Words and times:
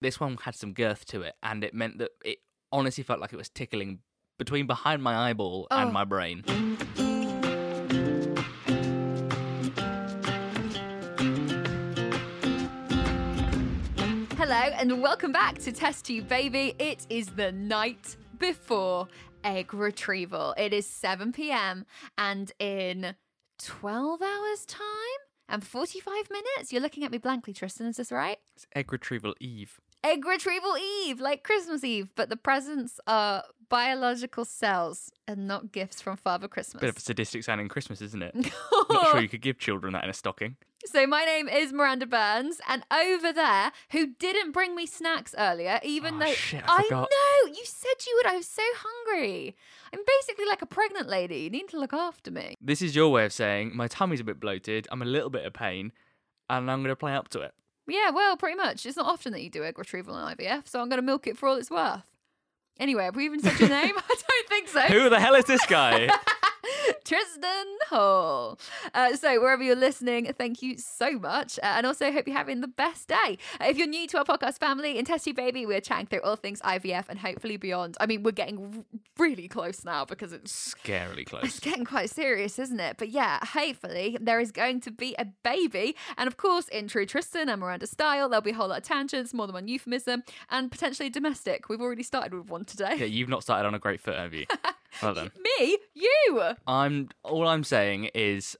This 0.00 0.20
one 0.20 0.36
had 0.42 0.54
some 0.54 0.74
girth 0.74 1.04
to 1.06 1.22
it, 1.22 1.34
and 1.42 1.64
it 1.64 1.74
meant 1.74 1.98
that 1.98 2.10
it 2.24 2.38
honestly 2.70 3.02
felt 3.02 3.18
like 3.20 3.32
it 3.32 3.36
was 3.36 3.48
tickling 3.48 4.00
between 4.38 4.66
behind 4.66 5.02
my 5.02 5.30
eyeball 5.30 5.66
Oh. 5.70 5.76
and 5.78 5.92
my 5.92 6.04
brain. 6.04 6.44
Hello 14.36 14.54
and 14.54 15.02
welcome 15.02 15.32
back 15.32 15.58
to 15.58 15.72
Test 15.72 16.06
Tube 16.06 16.28
Baby. 16.28 16.74
It 16.78 17.06
is 17.10 17.26
the 17.28 17.52
night 17.52 18.16
before 18.38 19.08
egg 19.44 19.74
retrieval. 19.74 20.54
It 20.56 20.72
is 20.72 20.86
7 20.86 21.32
p.m. 21.32 21.84
and 22.16 22.50
in 22.58 23.14
12 23.58 24.22
hours' 24.22 24.64
time 24.66 24.82
and 25.48 25.64
45 25.66 26.30
minutes. 26.30 26.72
You're 26.72 26.80
looking 26.82 27.04
at 27.04 27.10
me 27.10 27.18
blankly, 27.18 27.52
Tristan. 27.52 27.86
Is 27.88 27.96
this 27.96 28.10
right? 28.12 28.38
It's 28.56 28.66
egg 28.74 28.92
retrieval 28.92 29.34
Eve. 29.40 29.80
Egg 30.04 30.24
retrieval 30.24 30.76
Eve, 30.78 31.20
like 31.20 31.42
Christmas 31.42 31.82
Eve, 31.82 32.08
but 32.14 32.28
the 32.28 32.36
presents 32.36 33.00
are 33.06 33.42
biological 33.68 34.44
cells 34.44 35.10
and 35.26 35.46
not 35.48 35.72
gifts 35.72 36.00
from 36.00 36.16
Father 36.16 36.48
Christmas. 36.48 36.80
Bit 36.80 36.90
of 36.90 36.96
a 36.96 37.00
sadistic 37.00 37.42
sounding 37.44 37.68
Christmas, 37.68 38.00
isn't 38.00 38.22
it? 38.22 38.34
Not 38.90 39.10
sure 39.10 39.20
you 39.20 39.28
could 39.28 39.42
give 39.42 39.58
children 39.58 39.92
that 39.92 40.04
in 40.04 40.10
a 40.10 40.14
stocking. 40.14 40.56
So 40.86 41.06
my 41.06 41.24
name 41.24 41.48
is 41.48 41.72
Miranda 41.72 42.06
Burns, 42.06 42.60
and 42.68 42.84
over 42.90 43.32
there, 43.32 43.72
who 43.90 44.06
didn't 44.14 44.52
bring 44.52 44.74
me 44.76 44.86
snacks 44.86 45.34
earlier, 45.36 45.80
even 45.82 46.14
Oh, 46.14 46.18
though 46.20 46.32
shit, 46.32 46.62
I 46.66 46.84
forgot. 46.84 47.10
know 47.10 47.52
you 47.52 47.62
said 47.64 48.06
you 48.06 48.14
would. 48.22 48.32
I 48.32 48.36
was 48.36 48.46
so 48.48 48.62
hungry. 48.76 49.56
I'm 49.92 50.00
basically 50.06 50.46
like 50.46 50.62
a 50.62 50.66
pregnant 50.66 51.08
lady. 51.08 51.38
You 51.38 51.50
need 51.50 51.68
to 51.70 51.80
look 51.80 51.92
after 51.92 52.30
me. 52.30 52.54
This 52.60 52.80
is 52.80 52.94
your 52.96 53.08
way 53.10 53.24
of 53.26 53.32
saying 53.32 53.72
my 53.76 53.88
tummy's 53.88 54.20
a 54.20 54.24
bit 54.24 54.38
bloated, 54.40 54.86
I'm 54.92 55.02
a 55.02 55.06
little 55.06 55.30
bit 55.30 55.44
of 55.44 55.52
pain, 55.52 55.92
and 56.48 56.70
I'm 56.70 56.78
going 56.82 56.92
to 56.92 56.96
play 56.96 57.14
up 57.14 57.28
to 57.30 57.40
it. 57.40 57.52
Yeah, 57.88 58.10
well, 58.10 58.36
pretty 58.36 58.56
much. 58.56 58.84
It's 58.86 58.96
not 58.96 59.06
often 59.06 59.32
that 59.32 59.42
you 59.42 59.50
do 59.50 59.64
egg 59.64 59.78
retrieval 59.78 60.14
and 60.14 60.38
IVF, 60.38 60.68
so 60.68 60.80
I'm 60.80 60.88
going 60.88 60.98
to 60.98 61.06
milk 61.06 61.26
it 61.26 61.36
for 61.38 61.48
all 61.48 61.56
it's 61.56 61.70
worth. 61.70 62.02
Anyway, 62.78 63.04
have 63.04 63.16
we 63.16 63.24
even 63.24 63.40
said 63.40 63.58
your 63.58 63.68
name? 63.68 63.94
I 63.98 64.14
don't 64.28 64.48
think 64.48 64.68
so. 64.68 64.80
Who 64.82 65.08
the 65.08 65.18
hell 65.18 65.34
is 65.34 65.46
this 65.46 65.64
guy? 65.66 66.08
Tristan 67.04 67.66
Hall. 67.88 68.58
Uh, 68.94 69.16
so, 69.16 69.40
wherever 69.40 69.62
you're 69.62 69.76
listening, 69.76 70.32
thank 70.36 70.62
you 70.62 70.76
so 70.78 71.18
much. 71.18 71.58
Uh, 71.58 71.66
and 71.76 71.86
also, 71.86 72.10
hope 72.12 72.26
you're 72.26 72.36
having 72.36 72.60
the 72.60 72.68
best 72.68 73.08
day. 73.08 73.38
Uh, 73.60 73.66
if 73.66 73.76
you're 73.76 73.86
new 73.86 74.06
to 74.08 74.18
our 74.18 74.24
podcast 74.24 74.58
family, 74.58 74.98
in 74.98 75.04
Test 75.04 75.24
Tube 75.24 75.36
Baby, 75.36 75.66
we're 75.66 75.80
chatting 75.80 76.06
through 76.06 76.22
all 76.22 76.36
things 76.36 76.60
IVF 76.62 77.04
and 77.08 77.18
hopefully 77.18 77.56
beyond. 77.56 77.96
I 78.00 78.06
mean, 78.06 78.22
we're 78.22 78.32
getting 78.32 78.58
r- 78.58 78.98
really 79.18 79.48
close 79.48 79.84
now 79.84 80.04
because 80.04 80.32
it's. 80.32 80.74
Scarily 80.74 81.26
close. 81.26 81.44
It's 81.44 81.60
getting 81.60 81.84
quite 81.84 82.10
serious, 82.10 82.58
isn't 82.58 82.80
it? 82.80 82.96
But 82.98 83.10
yeah, 83.10 83.38
hopefully 83.44 84.18
there 84.20 84.40
is 84.40 84.52
going 84.52 84.80
to 84.82 84.90
be 84.90 85.14
a 85.18 85.26
baby. 85.44 85.96
And 86.16 86.26
of 86.26 86.36
course, 86.36 86.68
in 86.68 86.88
true 86.88 87.06
Tristan 87.06 87.48
and 87.48 87.60
Miranda 87.60 87.86
style, 87.86 88.28
there'll 88.28 88.42
be 88.42 88.50
a 88.50 88.54
whole 88.54 88.68
lot 88.68 88.78
of 88.78 88.84
tangents, 88.84 89.32
more 89.32 89.46
than 89.46 89.54
one 89.54 89.68
euphemism, 89.68 90.22
and 90.50 90.70
potentially 90.70 91.10
domestic. 91.10 91.68
We've 91.68 91.80
already 91.80 92.02
started 92.02 92.34
with 92.34 92.48
one 92.48 92.64
today. 92.64 92.96
Yeah, 92.98 93.06
you've 93.06 93.28
not 93.28 93.42
started 93.42 93.66
on 93.66 93.74
a 93.74 93.78
great 93.78 94.00
foot, 94.00 94.16
have 94.16 94.34
you? 94.34 94.46
Well 95.02 95.14
done. 95.14 95.30
Me? 95.58 95.78
You? 95.94 96.42
I'm 96.66 97.08
all 97.22 97.46
I'm 97.46 97.64
saying 97.64 98.10
is 98.14 98.56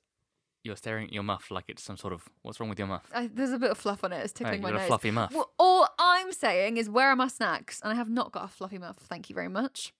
you're 0.64 0.76
staring 0.76 1.06
at 1.06 1.12
your 1.12 1.22
muff 1.22 1.50
like 1.50 1.64
it's 1.68 1.82
some 1.82 1.96
sort 1.96 2.12
of 2.12 2.28
what's 2.42 2.60
wrong 2.60 2.68
with 2.68 2.78
your 2.78 2.88
muff? 2.88 3.08
I, 3.14 3.28
there's 3.32 3.52
a 3.52 3.58
bit 3.58 3.70
of 3.70 3.78
fluff 3.78 4.04
on 4.04 4.12
it. 4.12 4.18
It's 4.24 4.32
tickling 4.32 4.60
my 4.60 4.70
got 4.72 4.82
a 4.82 4.84
fluffy 4.84 5.10
muff. 5.10 5.32
Well, 5.32 5.52
all 5.58 5.88
I'm 5.98 6.32
saying 6.32 6.76
is, 6.76 6.90
where 6.90 7.08
are 7.08 7.16
my 7.16 7.28
snacks? 7.28 7.80
And 7.82 7.92
I 7.92 7.96
have 7.96 8.10
not 8.10 8.32
got 8.32 8.44
a 8.44 8.48
fluffy 8.48 8.78
muff. 8.78 8.96
Thank 8.96 9.30
you 9.30 9.34
very 9.34 9.48
much. 9.48 9.92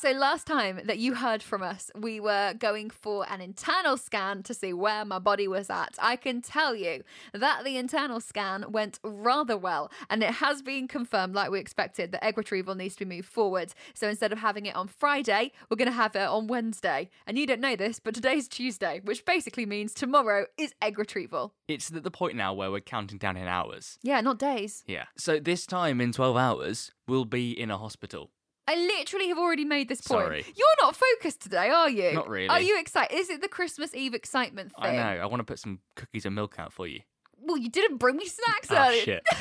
So, 0.00 0.12
last 0.12 0.46
time 0.46 0.80
that 0.84 0.98
you 0.98 1.14
heard 1.14 1.42
from 1.42 1.62
us, 1.62 1.90
we 1.94 2.20
were 2.20 2.54
going 2.54 2.88
for 2.88 3.30
an 3.30 3.42
internal 3.42 3.98
scan 3.98 4.42
to 4.44 4.54
see 4.54 4.72
where 4.72 5.04
my 5.04 5.18
body 5.18 5.46
was 5.46 5.68
at. 5.68 5.94
I 6.00 6.16
can 6.16 6.40
tell 6.40 6.74
you 6.74 7.02
that 7.34 7.64
the 7.64 7.76
internal 7.76 8.18
scan 8.18 8.64
went 8.72 8.98
rather 9.04 9.58
well, 9.58 9.92
and 10.08 10.22
it 10.22 10.30
has 10.30 10.62
been 10.62 10.88
confirmed, 10.88 11.34
like 11.34 11.50
we 11.50 11.60
expected, 11.60 12.12
that 12.12 12.24
egg 12.24 12.38
retrieval 12.38 12.74
needs 12.74 12.96
to 12.96 13.04
be 13.04 13.16
moved 13.16 13.28
forward. 13.28 13.74
So, 13.92 14.08
instead 14.08 14.32
of 14.32 14.38
having 14.38 14.64
it 14.64 14.74
on 14.74 14.88
Friday, 14.88 15.52
we're 15.68 15.76
going 15.76 15.84
to 15.84 15.92
have 15.92 16.16
it 16.16 16.26
on 16.26 16.46
Wednesday. 16.46 17.10
And 17.26 17.36
you 17.36 17.46
don't 17.46 17.60
know 17.60 17.76
this, 17.76 18.00
but 18.00 18.14
today's 18.14 18.48
Tuesday, 18.48 19.02
which 19.04 19.26
basically 19.26 19.66
means 19.66 19.92
tomorrow 19.92 20.46
is 20.56 20.72
egg 20.80 20.98
retrieval. 20.98 21.52
It's 21.68 21.92
at 21.92 22.04
the 22.04 22.10
point 22.10 22.36
now 22.36 22.54
where 22.54 22.70
we're 22.70 22.80
counting 22.80 23.18
down 23.18 23.36
in 23.36 23.46
hours. 23.46 23.98
Yeah, 24.02 24.22
not 24.22 24.38
days. 24.38 24.82
Yeah. 24.86 25.04
So 25.18 25.38
this 25.38 25.66
time 25.66 26.00
in 26.00 26.12
12 26.12 26.38
hours, 26.38 26.90
we'll 27.06 27.26
be 27.26 27.50
in 27.50 27.70
a 27.70 27.76
hospital. 27.76 28.30
I 28.70 28.76
literally 28.76 29.28
have 29.28 29.38
already 29.38 29.64
made 29.64 29.88
this 29.88 30.00
point. 30.00 30.26
Sorry. 30.26 30.44
You're 30.56 30.76
not 30.80 30.94
focused 30.94 31.40
today, 31.40 31.70
are 31.70 31.90
you? 31.90 32.12
Not 32.12 32.28
really. 32.28 32.48
Are 32.48 32.60
you 32.60 32.78
excited? 32.78 33.16
Is 33.16 33.28
it 33.28 33.40
the 33.40 33.48
Christmas 33.48 33.94
Eve 33.94 34.14
excitement 34.14 34.72
thing? 34.80 34.96
I 34.98 35.14
know. 35.16 35.22
I 35.22 35.26
want 35.26 35.40
to 35.40 35.44
put 35.44 35.58
some 35.58 35.80
cookies 35.96 36.24
and 36.24 36.34
milk 36.36 36.54
out 36.58 36.72
for 36.72 36.86
you. 36.86 37.00
Well, 37.42 37.56
you 37.56 37.68
didn't 37.68 37.96
bring 37.96 38.16
me 38.16 38.26
snacks 38.26 38.68
Ah, 38.70 38.88
earlier. 38.88 39.02
shit. 39.02 39.22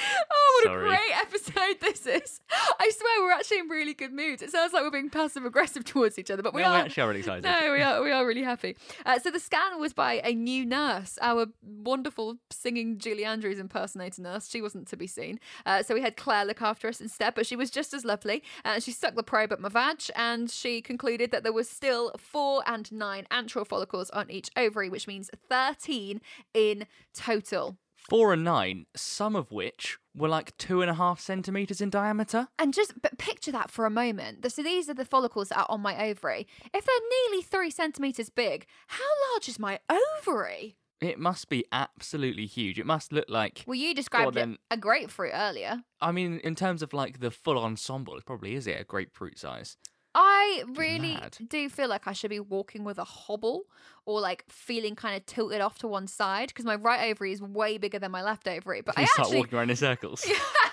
Oh, 0.32 0.60
what 0.64 0.70
Sorry. 0.72 0.84
a 0.84 0.88
great 0.88 1.16
episode 1.16 1.76
this 1.80 2.06
is. 2.06 2.40
I 2.78 2.90
swear 2.90 3.22
we're 3.26 3.32
actually 3.32 3.58
in 3.60 3.68
really 3.68 3.94
good 3.94 4.12
moods. 4.12 4.42
It 4.42 4.50
sounds 4.50 4.72
like 4.72 4.82
we're 4.82 4.90
being 4.90 5.10
passive 5.10 5.44
aggressive 5.44 5.84
towards 5.92 6.18
each 6.18 6.30
other, 6.30 6.42
but 6.42 6.54
we 6.54 6.62
No, 6.62 6.70
we 6.70 6.76
are. 6.76 6.80
actually 6.84 7.02
are 7.02 7.08
really 7.08 7.20
excited. 7.20 7.44
No, 7.44 7.72
we 7.72 7.80
are 7.82 8.02
we 8.02 8.10
are 8.10 8.26
really 8.26 8.42
happy. 8.42 8.76
Uh, 9.06 9.18
so 9.18 9.30
the 9.30 9.40
scan 9.40 9.78
was 9.80 9.92
by 9.92 10.20
a 10.24 10.34
new 10.34 10.64
nurse, 10.66 11.18
our 11.22 11.46
wonderful 11.62 12.36
singing 12.50 12.98
Julie 12.98 13.24
Andrews 13.24 13.58
impersonator 13.58 14.20
nurse. 14.22 14.48
She 14.48 14.60
wasn't 14.62 14.88
to 14.88 14.96
be 14.96 15.06
seen, 15.06 15.38
uh, 15.66 15.82
so 15.82 15.94
we 15.94 16.00
had 16.02 16.16
Claire 16.16 16.44
look 16.44 16.62
after 16.62 16.88
us 16.88 17.00
instead. 17.00 17.34
But 17.34 17.46
she 17.46 17.56
was 17.56 17.70
just 17.70 17.94
as 17.94 18.04
lovely. 18.04 18.42
Uh, 18.64 18.80
she 18.80 18.92
stuck 18.92 19.14
the 19.14 19.22
probe 19.22 19.52
at 19.52 19.60
my 19.60 19.68
vag, 19.68 20.02
and 20.16 20.50
she 20.50 20.80
concluded 20.82 21.30
that 21.30 21.42
there 21.42 21.52
was 21.52 21.68
still 21.68 22.12
four 22.18 22.62
and 22.66 22.90
nine 22.92 23.26
antral 23.30 23.66
follicles 23.66 24.10
on 24.10 24.30
each 24.30 24.50
ovary, 24.56 24.88
which 24.90 25.06
means 25.06 25.30
thirteen 25.48 26.20
in 26.54 26.86
total. 27.14 27.76
Four 28.10 28.32
and 28.32 28.42
nine, 28.42 28.86
some 28.96 29.36
of 29.36 29.52
which 29.52 29.96
were 30.16 30.28
like 30.28 30.56
two 30.58 30.82
and 30.82 30.90
a 30.90 30.94
half 30.94 31.20
centimeters 31.20 31.80
in 31.80 31.90
diameter. 31.90 32.48
And 32.58 32.74
just 32.74 33.00
but 33.00 33.18
picture 33.18 33.52
that 33.52 33.70
for 33.70 33.86
a 33.86 33.90
moment. 33.90 34.50
So 34.50 34.64
these 34.64 34.90
are 34.90 34.94
the 34.94 35.04
follicles 35.04 35.50
that 35.50 35.58
are 35.58 35.66
on 35.68 35.80
my 35.80 36.08
ovary. 36.08 36.48
If 36.74 36.84
they're 36.84 37.28
nearly 37.30 37.44
three 37.44 37.70
centimeters 37.70 38.28
big, 38.28 38.66
how 38.88 39.04
large 39.32 39.48
is 39.48 39.60
my 39.60 39.78
ovary? 40.18 40.76
It 41.00 41.20
must 41.20 41.48
be 41.48 41.64
absolutely 41.70 42.46
huge. 42.46 42.80
It 42.80 42.84
must 42.84 43.12
look 43.12 43.26
like. 43.28 43.62
Well, 43.64 43.76
you 43.76 43.94
described 43.94 44.34
then- 44.34 44.54
it 44.54 44.60
a 44.72 44.76
grapefruit 44.76 45.30
earlier. 45.32 45.84
I 46.00 46.10
mean, 46.10 46.40
in 46.40 46.56
terms 46.56 46.82
of 46.82 46.92
like 46.92 47.20
the 47.20 47.30
full 47.30 47.58
ensemble, 47.58 48.16
it 48.16 48.26
probably 48.26 48.56
is 48.56 48.66
it 48.66 48.80
a 48.80 48.84
grapefruit 48.84 49.38
size. 49.38 49.76
I 50.14 50.64
really 50.74 51.14
mad. 51.14 51.36
do 51.48 51.68
feel 51.68 51.88
like 51.88 52.08
I 52.08 52.12
should 52.12 52.30
be 52.30 52.40
walking 52.40 52.82
with 52.82 52.98
a 52.98 53.04
hobble 53.04 53.62
or 54.06 54.20
like 54.20 54.44
feeling 54.48 54.96
kind 54.96 55.16
of 55.16 55.24
tilted 55.26 55.60
off 55.60 55.78
to 55.78 55.88
one 55.88 56.08
side 56.08 56.48
because 56.48 56.64
my 56.64 56.74
right 56.74 57.10
ovary 57.10 57.32
is 57.32 57.40
way 57.40 57.78
bigger 57.78 57.98
than 57.98 58.10
my 58.10 58.22
left 58.22 58.48
ovary. 58.48 58.80
But 58.80 58.98
I 58.98 59.04
start 59.04 59.26
actually 59.26 59.38
walking 59.38 59.58
around 59.58 59.70
in 59.70 59.76
circles. 59.76 60.26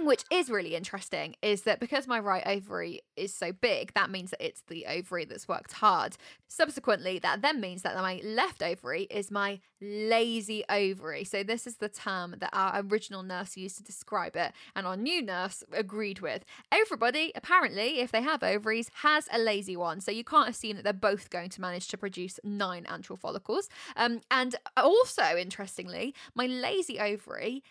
thing 0.00 0.06
which 0.06 0.24
is 0.30 0.50
really 0.50 0.74
interesting 0.74 1.36
is 1.42 1.62
that 1.62 1.80
because 1.80 2.06
my 2.06 2.18
right 2.18 2.42
ovary 2.46 3.02
is 3.16 3.34
so 3.34 3.52
big, 3.52 3.92
that 3.94 4.10
means 4.10 4.30
that 4.30 4.44
it's 4.44 4.62
the 4.68 4.86
ovary 4.86 5.24
that's 5.24 5.48
worked 5.48 5.72
hard. 5.72 6.16
Subsequently, 6.48 7.18
that 7.18 7.42
then 7.42 7.60
means 7.60 7.82
that 7.82 7.96
my 7.96 8.20
left 8.24 8.62
ovary 8.62 9.02
is 9.04 9.30
my 9.30 9.60
lazy 9.80 10.64
ovary. 10.68 11.24
So, 11.24 11.42
this 11.42 11.66
is 11.66 11.76
the 11.76 11.88
term 11.88 12.36
that 12.38 12.50
our 12.52 12.82
original 12.82 13.22
nurse 13.22 13.56
used 13.56 13.76
to 13.76 13.84
describe 13.84 14.36
it, 14.36 14.52
and 14.74 14.86
our 14.86 14.96
new 14.96 15.22
nurse 15.22 15.62
agreed 15.72 16.20
with. 16.20 16.44
Everybody, 16.72 17.32
apparently, 17.34 18.00
if 18.00 18.10
they 18.10 18.22
have 18.22 18.42
ovaries, 18.42 18.90
has 19.02 19.28
a 19.32 19.38
lazy 19.38 19.76
one. 19.76 20.00
So, 20.00 20.10
you 20.10 20.24
can't 20.24 20.48
assume 20.48 20.76
that 20.76 20.84
they're 20.84 20.92
both 20.92 21.30
going 21.30 21.50
to 21.50 21.60
manage 21.60 21.88
to 21.88 21.98
produce 21.98 22.40
nine 22.42 22.84
antral 22.84 23.18
follicles. 23.18 23.68
Um, 23.96 24.20
and 24.30 24.56
also, 24.76 25.36
interestingly, 25.36 26.14
my 26.34 26.46
lazy 26.46 26.98
ovary 26.98 27.62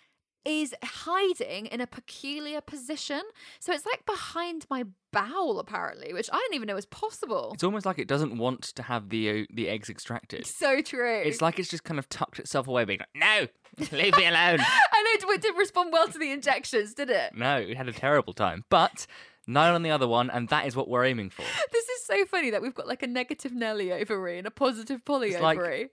is 0.45 0.73
hiding 0.83 1.65
in 1.67 1.81
a 1.81 1.87
peculiar 1.87 2.61
position. 2.61 3.21
So 3.59 3.73
it's 3.73 3.85
like 3.85 4.05
behind 4.05 4.65
my 4.69 4.85
bowel, 5.11 5.59
apparently, 5.59 6.13
which 6.13 6.29
I 6.31 6.37
didn't 6.37 6.55
even 6.55 6.67
know 6.67 6.75
was 6.75 6.85
possible. 6.85 7.51
It's 7.53 7.63
almost 7.63 7.85
like 7.85 7.99
it 7.99 8.07
doesn't 8.07 8.37
want 8.37 8.63
to 8.75 8.83
have 8.83 9.09
the 9.09 9.41
uh, 9.41 9.45
the 9.53 9.67
eggs 9.69 9.89
extracted. 9.89 10.45
So 10.59 10.81
true. 10.81 11.21
It's 11.21 11.41
like 11.41 11.59
it's 11.59 11.69
just 11.69 11.83
kind 11.83 11.99
of 11.99 12.07
tucked 12.09 12.39
itself 12.39 12.67
away, 12.67 12.85
being 12.85 12.99
like, 12.99 13.09
"No, 13.15 13.87
leave 13.97 14.15
me 14.17 14.25
alone." 14.27 14.59
I 14.93 15.17
know 15.21 15.31
it 15.31 15.41
didn't 15.41 15.57
respond 15.57 15.91
well 15.93 16.07
to 16.07 16.17
the 16.19 16.31
injections, 16.31 16.93
did 16.93 17.09
it? 17.09 17.31
no, 17.35 17.57
it 17.57 17.77
had 17.77 17.87
a 17.87 17.93
terrible 17.93 18.33
time, 18.33 18.65
but 18.69 19.05
nine 19.47 19.73
on 19.73 19.83
the 19.83 19.91
other 19.91 20.07
one, 20.07 20.29
and 20.29 20.49
that 20.49 20.65
is 20.67 20.75
what 20.75 20.87
we're 20.89 21.05
aiming 21.05 21.29
for. 21.29 21.43
This 21.71 21.87
is 21.87 22.05
so 22.05 22.25
funny 22.25 22.49
that 22.51 22.61
we've 22.61 22.73
got 22.73 22.87
like 22.87 23.03
a 23.03 23.07
negative 23.07 23.53
Nelly 23.53 23.91
ovary 23.91 24.37
and 24.37 24.47
a 24.47 24.51
positive 24.51 25.03
Polly 25.05 25.29
It's 25.29 25.39
like- 25.41 25.57
ovary. 25.57 25.89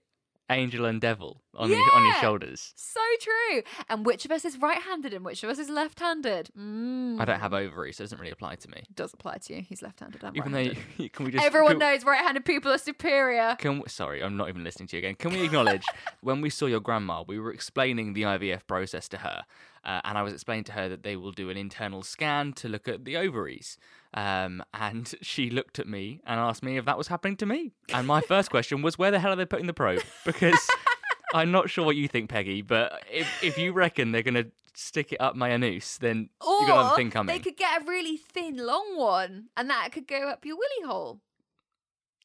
Angel 0.48 0.84
and 0.84 1.00
devil 1.00 1.42
on 1.54 1.70
your 1.70 1.80
on 1.94 2.04
your 2.04 2.14
shoulders. 2.14 2.72
So 2.76 3.00
true. 3.20 3.62
And 3.88 4.06
which 4.06 4.24
of 4.24 4.30
us 4.30 4.44
is 4.44 4.58
right-handed 4.58 5.12
and 5.12 5.24
which 5.24 5.42
of 5.42 5.50
us 5.50 5.58
is 5.58 5.68
left-handed? 5.68 6.50
Mm. 6.56 7.20
I 7.20 7.24
don't 7.24 7.40
have 7.40 7.52
ovaries, 7.52 7.96
so 7.96 8.02
it 8.02 8.04
doesn't 8.04 8.20
really 8.20 8.30
apply 8.30 8.56
to 8.56 8.70
me. 8.70 8.78
It 8.88 8.94
does 8.94 9.12
apply 9.12 9.38
to 9.38 9.56
you. 9.56 9.62
He's 9.62 9.82
left-handed. 9.82 10.22
Even 10.34 10.52
right-handed. 10.52 10.76
though, 10.98 11.08
can 11.12 11.26
we 11.26 11.32
just 11.32 11.44
Everyone 11.44 11.72
can, 11.72 11.78
knows 11.80 12.04
right-handed 12.04 12.44
people 12.44 12.70
are 12.70 12.78
superior. 12.78 13.56
Can 13.58 13.80
we, 13.80 13.88
sorry, 13.88 14.22
I'm 14.22 14.36
not 14.36 14.48
even 14.48 14.62
listening 14.62 14.88
to 14.88 14.96
you 14.96 14.98
again. 14.98 15.16
Can 15.16 15.32
we 15.32 15.42
acknowledge 15.42 15.84
when 16.20 16.40
we 16.40 16.50
saw 16.50 16.66
your 16.66 16.80
grandma, 16.80 17.24
we 17.26 17.38
were 17.40 17.52
explaining 17.52 18.12
the 18.12 18.22
IVF 18.22 18.66
process 18.66 19.08
to 19.08 19.18
her, 19.18 19.44
uh, 19.84 20.00
and 20.04 20.16
I 20.16 20.22
was 20.22 20.32
explaining 20.32 20.64
to 20.64 20.72
her 20.72 20.88
that 20.88 21.02
they 21.02 21.16
will 21.16 21.32
do 21.32 21.50
an 21.50 21.56
internal 21.56 22.02
scan 22.02 22.52
to 22.54 22.68
look 22.68 22.86
at 22.86 23.04
the 23.04 23.16
ovaries. 23.16 23.78
Um, 24.16 24.62
and 24.74 25.14
she 25.22 25.50
looked 25.50 25.78
at 25.78 25.86
me 25.86 26.20
and 26.26 26.40
asked 26.40 26.62
me 26.62 26.78
if 26.78 26.86
that 26.86 26.98
was 26.98 27.08
happening 27.08 27.36
to 27.36 27.46
me. 27.46 27.72
And 27.92 28.06
my 28.06 28.20
first 28.22 28.50
question 28.50 28.82
was, 28.82 28.98
where 28.98 29.10
the 29.10 29.18
hell 29.18 29.32
are 29.32 29.36
they 29.36 29.44
putting 29.46 29.66
the 29.66 29.74
probe? 29.74 30.02
Because 30.24 30.58
I'm 31.34 31.52
not 31.52 31.68
sure 31.70 31.84
what 31.84 31.96
you 31.96 32.08
think, 32.08 32.30
Peggy, 32.30 32.62
but 32.62 33.02
if 33.12 33.42
if 33.42 33.58
you 33.58 33.72
reckon 33.72 34.12
they're 34.12 34.22
gonna 34.22 34.46
stick 34.74 35.12
it 35.12 35.20
up 35.20 35.36
my 35.36 35.50
anus, 35.50 35.98
then 35.98 36.30
Or 36.40 36.60
you 36.60 36.66
got 36.66 36.80
another 36.80 36.96
thing 36.96 37.10
coming. 37.10 37.34
they 37.34 37.40
could 37.42 37.56
get 37.56 37.82
a 37.82 37.84
really 37.84 38.16
thin, 38.16 38.56
long 38.56 38.96
one, 38.96 39.46
and 39.56 39.68
that 39.70 39.92
could 39.92 40.06
go 40.06 40.28
up 40.28 40.44
your 40.44 40.56
willy 40.56 40.90
hole. 40.90 41.20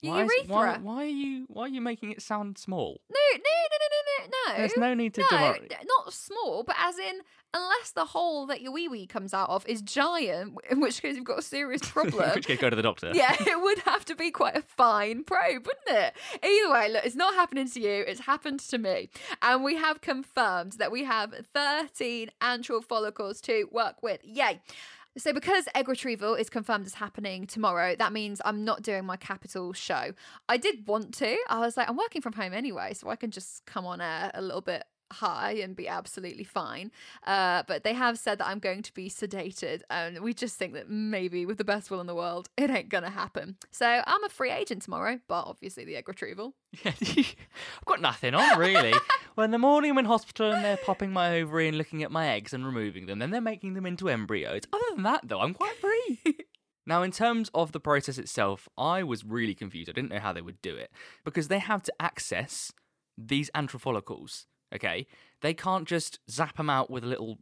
Your 0.02 0.16
why, 0.16 0.24
is- 0.24 0.48
why, 0.48 0.78
why 0.80 1.04
are 1.04 1.06
you 1.06 1.46
why 1.48 1.64
are 1.66 1.68
you 1.68 1.82
making 1.82 2.12
it 2.12 2.22
sound 2.22 2.58
small? 2.58 3.02
No, 3.10 3.20
no, 3.34 3.38
no, 3.38 3.78
no, 3.82 4.28
no, 4.28 4.54
no. 4.54 4.58
There's 4.58 4.78
no 4.78 4.94
need 4.96 5.14
to 5.16 5.22
no, 5.22 5.28
demor- 5.28 5.70
not 5.86 6.12
small, 6.14 6.64
but 6.64 6.76
as 6.80 6.98
in, 6.98 7.20
unless 7.54 7.92
the 7.92 8.06
hole 8.06 8.48
that 8.48 8.62
your 8.62 8.72
wee 8.72 8.88
wee 8.88 9.06
comes 9.06 9.34
out 9.34 9.50
of 9.50 9.66
is 9.68 9.82
giant, 9.82 10.56
in 10.72 10.80
which 10.80 11.02
case 11.02 11.16
you've 11.16 11.26
got 11.26 11.40
a 11.40 11.44
serious 11.44 11.82
In 11.84 11.88
problem. 11.90 12.32
which 12.36 12.48
case, 12.48 12.60
go 12.60 12.70
to 12.70 12.76
the 12.76 12.82
doctor. 12.82 13.12
yeah, 13.14 13.36
it 13.40 13.62
would 13.62 13.80
have 13.80 14.04
to 14.06 14.16
be 14.16 14.32
quite 14.32 14.56
a 14.58 14.62
fine 14.64 15.24
probe, 15.24 15.68
wouldn't 15.68 15.88
it? 15.88 16.14
Either 16.44 16.74
way, 16.74 16.92
look, 16.92 17.06
it's 17.06 17.16
not 17.16 17.36
happening 17.36 17.70
to 17.70 17.80
you, 17.80 18.04
it's 18.08 18.22
happened 18.22 18.60
to 18.62 18.78
me. 18.80 19.10
And 19.44 19.64
we 19.64 19.76
have 19.76 20.02
confirmed 20.02 20.74
that 20.74 20.92
we 20.92 21.04
have 21.04 21.34
13 21.54 22.32
antral 22.42 22.84
follicles 22.84 23.40
to 23.42 23.66
work 23.72 24.02
with. 24.02 24.20
Yay. 24.24 24.62
So, 25.18 25.34
because 25.34 25.68
egg 25.76 25.90
retrieval 25.90 26.36
is 26.36 26.50
confirmed 26.50 26.86
as 26.86 26.94
happening 26.94 27.46
tomorrow, 27.46 27.96
that 27.98 28.14
means 28.14 28.42
I'm 28.46 28.64
not 28.64 28.82
doing 28.82 29.06
my 29.06 29.18
capital 29.18 29.74
show. 29.74 30.14
I 30.48 30.56
did 30.56 30.88
want 30.88 31.14
to. 31.16 31.38
I 31.50 31.60
was 31.60 31.76
like, 31.76 31.90
I'm 31.90 31.98
working 31.98 32.22
from 32.22 32.34
home 32.34 32.54
anyway, 32.54 32.94
so 32.94 33.10
I 33.10 33.18
can 33.18 33.30
just 33.30 33.66
come 33.66 33.86
on 33.86 34.00
air 34.00 34.32
a 34.34 34.42
little 34.42 34.62
bit 34.62 34.86
high 35.14 35.54
and 35.54 35.76
be 35.76 35.88
absolutely 35.88 36.44
fine. 36.44 36.92
Uh, 37.26 37.64
but 37.68 37.84
they 37.84 37.94
have 37.94 38.18
said 38.18 38.40
that 38.40 38.48
I'm 38.48 38.60
going 38.60 38.82
to 38.84 38.94
be 38.94 39.10
sedated, 39.10 39.82
and 39.90 40.20
we 40.20 40.34
just 40.34 40.58
think 40.58 40.74
that 40.74 40.90
maybe 40.90 41.46
with 41.46 41.58
the 41.58 41.64
best 41.64 41.92
will 41.92 42.02
in 42.02 42.08
the 42.08 42.16
world, 42.16 42.50
it 42.58 42.70
ain't 42.70 42.90
gonna 42.90 43.10
happen. 43.10 43.58
So 43.72 43.86
I'm 43.86 44.24
a 44.24 44.30
free 44.30 44.52
agent 44.52 44.82
tomorrow, 44.82 45.20
but 45.28 45.46
obviously 45.46 45.86
the 45.86 45.96
egg 45.96 46.08
retrieval. 46.08 46.56
Yeah, 46.84 46.94
I've 47.02 47.86
got 47.86 48.02
nothing 48.02 48.34
on 48.34 48.58
really. 48.58 48.94
well, 49.36 49.46
in 49.46 49.52
the 49.52 49.58
morning 49.58 49.92
I'm 49.92 49.98
in 50.00 50.06
hospital 50.06 50.52
and 50.52 50.64
they're 50.64 50.78
popping 50.78 51.12
my 51.12 51.40
ovary 51.40 51.68
and 51.68 51.78
looking 51.78 52.04
at 52.04 52.12
my 52.12 52.28
eggs 52.30 52.54
and 52.54 52.66
removing 52.66 53.06
them. 53.06 53.20
Then 53.20 53.32
they're 53.32 53.42
making 53.42 53.74
them 53.74 53.86
into 53.86 54.10
embryos. 54.10 54.64
Other 54.72 54.84
than 54.94 55.04
that, 55.04 55.28
though, 55.28 55.42
I'm 55.42 55.54
quite 55.54 55.76
free. 55.76 56.20
now, 56.86 57.04
in 57.04 57.12
terms 57.12 57.50
of 57.54 57.72
the 57.72 57.80
process 57.80 58.18
itself, 58.18 58.70
I 58.78 59.04
was 59.04 59.24
really 59.24 59.56
confused. 59.56 59.90
I 59.90 59.94
didn't 59.94 60.12
know 60.12 60.20
how 60.20 60.34
they 60.34 60.42
would 60.42 60.62
do 60.62 60.76
it 60.76 60.92
because 61.24 61.48
they 61.48 61.60
have 61.60 61.84
to 61.84 61.94
access 62.00 62.72
these 63.18 63.50
antral 63.52 63.82
follicles. 63.82 64.48
Okay, 64.74 65.06
they 65.42 65.54
can't 65.54 65.88
just 65.88 66.20
zap 66.30 66.58
them 66.58 66.70
out 66.70 66.90
with 66.90 67.04
a 67.04 67.08
little, 67.08 67.38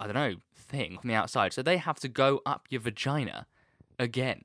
I 0.00 0.06
don't 0.06 0.14
know, 0.14 0.34
thing 0.54 0.98
from 1.00 1.08
the 1.08 1.14
outside. 1.14 1.52
So 1.52 1.62
they 1.62 1.76
have 1.76 2.00
to 2.00 2.08
go 2.08 2.40
up 2.44 2.66
your 2.70 2.80
vagina 2.80 3.46
again. 3.98 4.42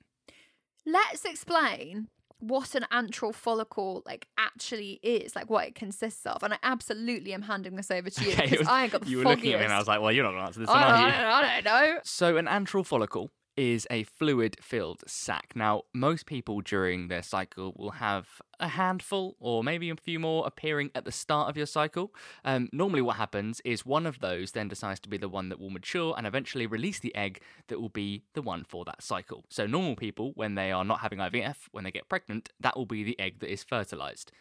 Let's 0.85 1.25
explain 1.25 2.07
what 2.39 2.75
an 2.75 2.85
antral 2.91 3.33
follicle 3.33 4.03
like 4.05 4.27
actually 4.37 4.99
is, 5.01 5.35
like 5.35 5.49
what 5.49 5.65
it 5.67 5.75
consists 5.75 6.25
of. 6.25 6.43
And 6.43 6.53
I 6.53 6.57
absolutely 6.63 7.33
am 7.33 7.41
handing 7.41 7.75
this 7.75 7.89
over 7.89 8.09
to 8.09 8.23
you 8.23 8.31
Okay, 8.33 8.43
because 8.43 8.59
was- 8.59 8.67
I 8.67 8.83
ain't 8.83 8.91
got 8.91 9.01
the 9.01 9.09
you 9.09 9.17
were 9.17 9.23
foggiest. 9.23 9.37
looking 9.39 9.53
at 9.53 9.59
me 9.59 9.65
and 9.65 9.73
I 9.73 9.79
was 9.79 9.87
like, 9.87 9.99
well, 10.01 10.11
you're 10.11 10.23
not 10.23 10.31
going 10.31 10.41
to 10.43 10.47
answer 10.47 10.59
this, 10.59 10.69
I 10.69 10.73
one, 10.73 10.83
are 10.83 11.07
you? 11.07 11.13
I 11.13 11.31
I 11.57 11.61
don't 11.61 11.65
know. 11.65 11.99
So, 12.03 12.37
an 12.37 12.45
antral 12.45 12.85
follicle 12.85 13.31
is 13.57 13.87
a 13.89 14.03
fluid 14.03 14.55
filled 14.61 15.03
sac. 15.07 15.53
Now, 15.55 15.83
most 15.93 16.25
people 16.25 16.61
during 16.61 17.07
their 17.07 17.23
cycle 17.23 17.73
will 17.75 17.91
have 17.91 18.27
a 18.59 18.69
handful 18.69 19.35
or 19.39 19.63
maybe 19.63 19.89
a 19.89 19.95
few 19.95 20.19
more 20.19 20.45
appearing 20.45 20.91
at 20.95 21.05
the 21.05 21.11
start 21.11 21.49
of 21.49 21.57
your 21.57 21.65
cycle. 21.65 22.13
Um, 22.45 22.69
normally, 22.71 23.01
what 23.01 23.17
happens 23.17 23.59
is 23.65 23.85
one 23.85 24.05
of 24.05 24.19
those 24.19 24.51
then 24.51 24.67
decides 24.67 24.99
to 25.01 25.09
be 25.09 25.17
the 25.17 25.27
one 25.29 25.49
that 25.49 25.59
will 25.59 25.69
mature 25.71 26.13
and 26.17 26.27
eventually 26.27 26.67
release 26.67 26.99
the 26.99 27.15
egg 27.15 27.41
that 27.67 27.81
will 27.81 27.89
be 27.89 28.23
the 28.33 28.41
one 28.41 28.63
for 28.63 28.85
that 28.85 29.01
cycle. 29.01 29.43
So, 29.49 29.65
normal 29.65 29.95
people, 29.95 30.31
when 30.35 30.55
they 30.55 30.71
are 30.71 30.85
not 30.85 30.99
having 30.99 31.19
IVF, 31.19 31.55
when 31.71 31.83
they 31.83 31.91
get 31.91 32.07
pregnant, 32.07 32.49
that 32.59 32.77
will 32.77 32.85
be 32.85 33.03
the 33.03 33.19
egg 33.19 33.39
that 33.39 33.51
is 33.51 33.63
fertilized. 33.63 34.31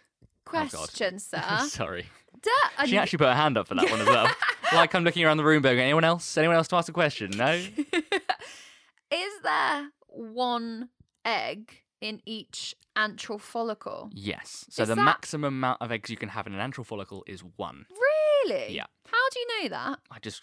God. 0.51 0.71
Question, 0.71 1.19
sir. 1.19 1.43
Sorry. 1.69 2.07
Duh, 2.43 2.85
She 2.87 2.99
actually 2.99 3.19
put 3.19 3.29
her 3.29 3.35
hand 3.35 3.57
up 3.57 3.67
for 3.67 3.75
that 3.75 3.91
one 3.91 4.01
as 4.01 4.07
well. 4.07 4.29
like 4.73 4.95
I'm 4.95 5.05
looking 5.05 5.25
around 5.25 5.39
the 5.39 5.45
room 5.45 5.63
going, 5.63 5.79
anyone 5.81 6.05
else? 6.05 6.37
Anyone 6.37 6.57
else 6.57 6.69
to 6.69 6.77
ask 6.77 6.89
a 6.89 6.93
question? 6.93 7.31
No? 7.31 7.63
is 9.11 9.33
there 9.43 9.91
one 10.09 10.89
egg 11.25 11.83
in 12.01 12.21
each 12.27 12.75
antral 12.97 13.41
follicle? 13.41 14.11
Yes. 14.13 14.67
So 14.71 14.83
Is 14.83 14.89
the 14.89 14.95
that- 14.95 15.05
maximum 15.05 15.55
amount 15.55 15.81
of 15.83 15.91
eggs 15.93 16.11
you 16.11 16.17
can 16.17 16.29
have 16.31 16.47
in 16.47 16.55
an 16.55 16.71
antral 16.71 16.85
follicle 16.87 17.25
is 17.27 17.43
one. 17.57 17.87
Really? 17.91 18.75
Yeah. 18.75 18.87
How 19.07 19.29
do 19.33 19.41
you 19.41 19.47
know 19.63 19.69
that? 19.71 19.99
I 20.11 20.19
just, 20.21 20.43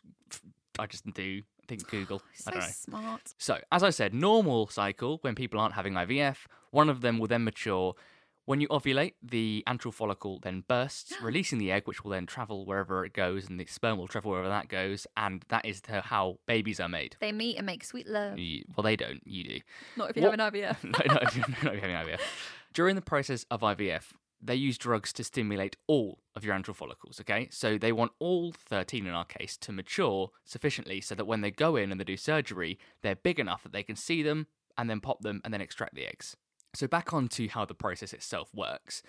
I 0.79 0.85
just 0.87 1.05
do. 1.13 1.41
I 1.61 1.65
think 1.67 1.87
Google. 1.89 2.21
So 2.33 2.49
I 2.49 2.51
don't 2.51 2.61
know. 2.61 2.67
smart. 2.71 3.33
So 3.37 3.57
as 3.71 3.83
I 3.83 3.89
said, 3.91 4.13
normal 4.13 4.67
cycle 4.67 5.19
when 5.21 5.35
people 5.35 5.59
aren't 5.59 5.75
having 5.75 5.93
IVF, 5.93 6.37
one 6.71 6.89
of 6.89 7.01
them 7.01 7.19
will 7.19 7.27
then 7.27 7.43
mature. 7.43 7.93
When 8.45 8.59
you 8.59 8.67
ovulate, 8.67 9.13
the 9.23 9.63
antral 9.67 9.93
follicle 9.93 10.39
then 10.41 10.63
bursts, 10.67 11.13
releasing 11.21 11.59
the 11.59 11.71
egg, 11.71 11.83
which 11.85 12.03
will 12.03 12.11
then 12.11 12.25
travel 12.25 12.65
wherever 12.65 13.05
it 13.05 13.13
goes, 13.13 13.49
and 13.49 13.59
the 13.59 13.65
sperm 13.65 13.97
will 13.97 14.07
travel 14.07 14.31
wherever 14.31 14.49
that 14.49 14.67
goes, 14.67 15.07
and 15.15 15.45
that 15.47 15.65
is 15.65 15.81
how 15.87 16.39
babies 16.45 16.79
are 16.81 16.89
made. 16.89 17.15
They 17.21 17.31
meet 17.31 17.55
and 17.57 17.65
make 17.65 17.83
sweet 17.85 18.07
love. 18.07 18.37
You- 18.37 18.65
well, 18.75 18.83
they 18.83 18.95
don't. 18.97 19.21
You 19.25 19.43
do. 19.45 19.59
Not 19.95 20.09
if 20.09 20.17
you 20.17 20.23
What- 20.23 20.37
have 20.39 20.53
an 20.53 20.53
IVF. 20.53 20.83
no, 20.83 21.13
no, 21.13 21.19
if 21.21 21.35
you're 21.37 21.45
not 21.63 21.75
having 21.81 21.95
IVF. 21.95 22.19
During 22.73 22.95
the 22.95 23.01
process 23.01 23.45
of 23.49 23.61
IVF, 23.61 24.11
they 24.41 24.55
use 24.55 24.77
drugs 24.77 25.13
to 25.13 25.23
stimulate 25.23 25.77
all 25.87 26.19
of 26.35 26.43
your 26.43 26.53
antral 26.53 26.75
follicles, 26.75 27.21
okay? 27.21 27.47
So 27.49 27.77
they 27.77 27.93
want 27.93 28.11
all 28.19 28.51
13 28.51 29.07
in 29.07 29.13
our 29.13 29.23
case 29.23 29.55
to 29.59 29.71
mature 29.71 30.31
sufficiently 30.43 30.99
so 30.99 31.15
that 31.15 31.23
when 31.25 31.39
they 31.39 31.51
go 31.51 31.77
in 31.77 31.91
and 31.91 31.99
they 31.99 32.03
do 32.03 32.17
surgery, 32.17 32.77
they're 33.03 33.15
big 33.15 33.39
enough 33.39 33.63
that 33.63 33.71
they 33.71 33.83
can 33.83 33.95
see 33.95 34.21
them 34.21 34.47
and 34.77 34.89
then 34.89 34.99
pop 34.99 35.21
them 35.21 35.39
and 35.45 35.53
then 35.53 35.61
extract 35.61 35.95
the 35.95 36.05
eggs. 36.05 36.35
So 36.73 36.87
back 36.87 37.13
on 37.13 37.27
to 37.29 37.47
how 37.47 37.65
the 37.65 37.75
process 37.75 38.13
itself 38.13 38.49
works. 38.53 39.03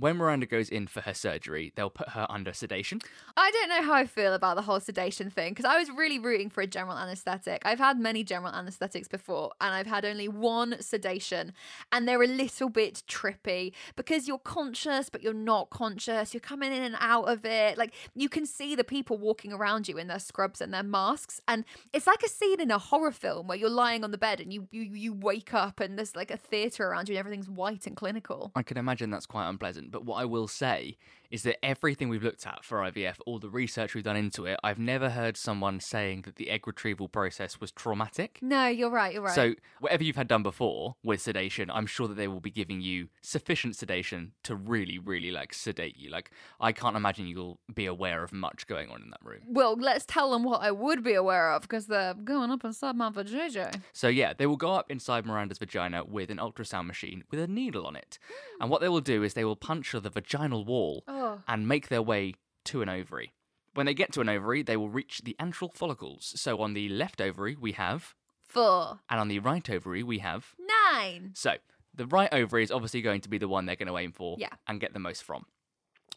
When 0.00 0.16
Miranda 0.16 0.46
goes 0.46 0.70
in 0.70 0.86
for 0.86 1.02
her 1.02 1.12
surgery, 1.12 1.74
they'll 1.76 1.90
put 1.90 2.08
her 2.10 2.26
under 2.30 2.54
sedation. 2.54 3.00
I 3.36 3.50
don't 3.50 3.68
know 3.68 3.82
how 3.82 3.92
I 3.92 4.06
feel 4.06 4.32
about 4.32 4.56
the 4.56 4.62
whole 4.62 4.80
sedation 4.80 5.28
thing 5.28 5.50
because 5.50 5.66
I 5.66 5.78
was 5.78 5.90
really 5.90 6.18
rooting 6.18 6.48
for 6.48 6.62
a 6.62 6.66
general 6.66 6.96
anesthetic. 6.96 7.60
I've 7.66 7.78
had 7.78 8.00
many 8.00 8.24
general 8.24 8.50
anesthetics 8.50 9.08
before 9.08 9.52
and 9.60 9.74
I've 9.74 9.86
had 9.86 10.06
only 10.06 10.26
one 10.26 10.80
sedation 10.80 11.52
and 11.92 12.08
they're 12.08 12.22
a 12.22 12.26
little 12.26 12.70
bit 12.70 13.02
trippy 13.06 13.74
because 13.94 14.26
you're 14.26 14.38
conscious 14.38 15.10
but 15.10 15.22
you're 15.22 15.34
not 15.34 15.68
conscious. 15.68 16.32
You're 16.32 16.40
coming 16.40 16.72
in 16.72 16.82
and 16.82 16.96
out 16.98 17.28
of 17.28 17.44
it. 17.44 17.76
Like 17.76 17.92
you 18.14 18.30
can 18.30 18.46
see 18.46 18.74
the 18.74 18.84
people 18.84 19.18
walking 19.18 19.52
around 19.52 19.86
you 19.86 19.98
in 19.98 20.06
their 20.06 20.18
scrubs 20.18 20.62
and 20.62 20.72
their 20.72 20.82
masks 20.82 21.42
and 21.46 21.62
it's 21.92 22.06
like 22.06 22.22
a 22.22 22.28
scene 22.28 22.58
in 22.58 22.70
a 22.70 22.78
horror 22.78 23.12
film 23.12 23.48
where 23.48 23.58
you're 23.58 23.68
lying 23.68 24.02
on 24.02 24.12
the 24.12 24.18
bed 24.18 24.40
and 24.40 24.50
you 24.50 24.66
you, 24.70 24.82
you 24.94 25.12
wake 25.12 25.52
up 25.52 25.78
and 25.78 25.98
there's 25.98 26.16
like 26.16 26.30
a 26.30 26.38
theater 26.38 26.88
around 26.88 27.10
you 27.10 27.16
and 27.16 27.18
everything's 27.18 27.50
white 27.50 27.86
and 27.86 27.96
clinical. 27.96 28.50
I 28.56 28.62
can 28.62 28.78
imagine 28.78 29.10
that's 29.10 29.26
quite 29.26 29.46
unpleasant. 29.46 29.89
But 29.90 30.04
what 30.04 30.16
I 30.16 30.24
will 30.24 30.48
say 30.48 30.96
is 31.30 31.42
that 31.44 31.64
everything 31.64 32.08
we've 32.08 32.22
looked 32.22 32.46
at 32.46 32.64
for 32.64 32.78
IVF, 32.78 33.16
all 33.26 33.38
the 33.38 33.48
research 33.48 33.94
we've 33.94 34.04
done 34.04 34.16
into 34.16 34.46
it, 34.46 34.58
I've 34.64 34.78
never 34.78 35.10
heard 35.10 35.36
someone 35.36 35.80
saying 35.80 36.22
that 36.22 36.36
the 36.36 36.50
egg 36.50 36.66
retrieval 36.66 37.08
process 37.08 37.60
was 37.60 37.70
traumatic. 37.70 38.38
No, 38.42 38.66
you're 38.66 38.90
right. 38.90 39.14
You're 39.14 39.22
right. 39.22 39.34
So, 39.34 39.54
whatever 39.78 40.02
you've 40.02 40.16
had 40.16 40.28
done 40.28 40.42
before 40.42 40.96
with 41.04 41.20
sedation, 41.20 41.70
I'm 41.70 41.86
sure 41.86 42.08
that 42.08 42.14
they 42.14 42.28
will 42.28 42.40
be 42.40 42.50
giving 42.50 42.80
you 42.80 43.08
sufficient 43.20 43.76
sedation 43.76 44.32
to 44.42 44.56
really, 44.56 44.98
really 44.98 45.30
like 45.30 45.54
sedate 45.54 45.96
you. 45.96 46.10
Like, 46.10 46.30
I 46.60 46.72
can't 46.72 46.96
imagine 46.96 47.26
you'll 47.26 47.60
be 47.72 47.86
aware 47.86 48.24
of 48.24 48.32
much 48.32 48.66
going 48.66 48.90
on 48.90 49.02
in 49.02 49.10
that 49.10 49.20
room. 49.24 49.40
well, 49.46 49.76
let's 49.78 50.04
tell 50.06 50.30
them 50.32 50.42
what 50.42 50.62
I 50.62 50.70
would 50.70 51.04
be 51.04 51.14
aware 51.14 51.52
of 51.52 51.62
because 51.62 51.86
they're 51.86 52.14
going 52.14 52.50
up 52.50 52.64
inside 52.64 52.96
my 52.96 53.10
vajayjay. 53.10 53.80
So, 53.92 54.08
yeah, 54.08 54.32
they 54.36 54.46
will 54.46 54.56
go 54.56 54.72
up 54.72 54.90
inside 54.90 55.24
Miranda's 55.26 55.58
vagina 55.58 56.04
with 56.04 56.30
an 56.30 56.38
ultrasound 56.38 56.86
machine 56.86 57.22
with 57.30 57.38
a 57.38 57.46
needle 57.46 57.86
on 57.86 57.94
it. 57.94 58.18
Hmm. 58.26 58.62
And 58.62 58.70
what 58.70 58.80
they 58.80 58.88
will 58.88 59.00
do 59.00 59.22
is 59.22 59.34
they 59.34 59.44
will 59.44 59.56
puncture 59.56 60.00
the 60.00 60.10
vaginal 60.10 60.64
wall 60.64 61.04
Oh. 61.06 61.19
Oh. 61.20 61.42
and 61.46 61.68
make 61.68 61.88
their 61.88 62.02
way 62.02 62.34
to 62.66 62.82
an 62.82 62.88
ovary. 62.88 63.32
When 63.74 63.86
they 63.86 63.94
get 63.94 64.12
to 64.14 64.20
an 64.20 64.28
ovary, 64.28 64.62
they 64.62 64.76
will 64.76 64.88
reach 64.88 65.20
the 65.22 65.36
antral 65.38 65.72
follicles. 65.72 66.32
So, 66.36 66.60
on 66.60 66.72
the 66.74 66.88
left 66.88 67.20
ovary, 67.20 67.56
we 67.60 67.72
have, 67.72 68.14
Four. 68.42 69.00
and 69.08 69.20
on 69.20 69.28
the 69.28 69.38
right 69.38 69.68
ovary, 69.70 70.02
we 70.02 70.18
have 70.18 70.54
Nine. 70.92 71.32
So, 71.34 71.54
the 71.94 72.06
right 72.06 72.32
ovary 72.32 72.62
is 72.64 72.70
obviously 72.70 73.02
going 73.02 73.20
to 73.20 73.28
be 73.28 73.38
the 73.38 73.48
one 73.48 73.66
they're 73.66 73.76
going 73.76 73.88
to 73.88 73.98
aim 73.98 74.12
for 74.12 74.36
Yeah. 74.38 74.54
and 74.66 74.80
get 74.80 74.92
the 74.92 74.98
most 74.98 75.22
from. 75.22 75.44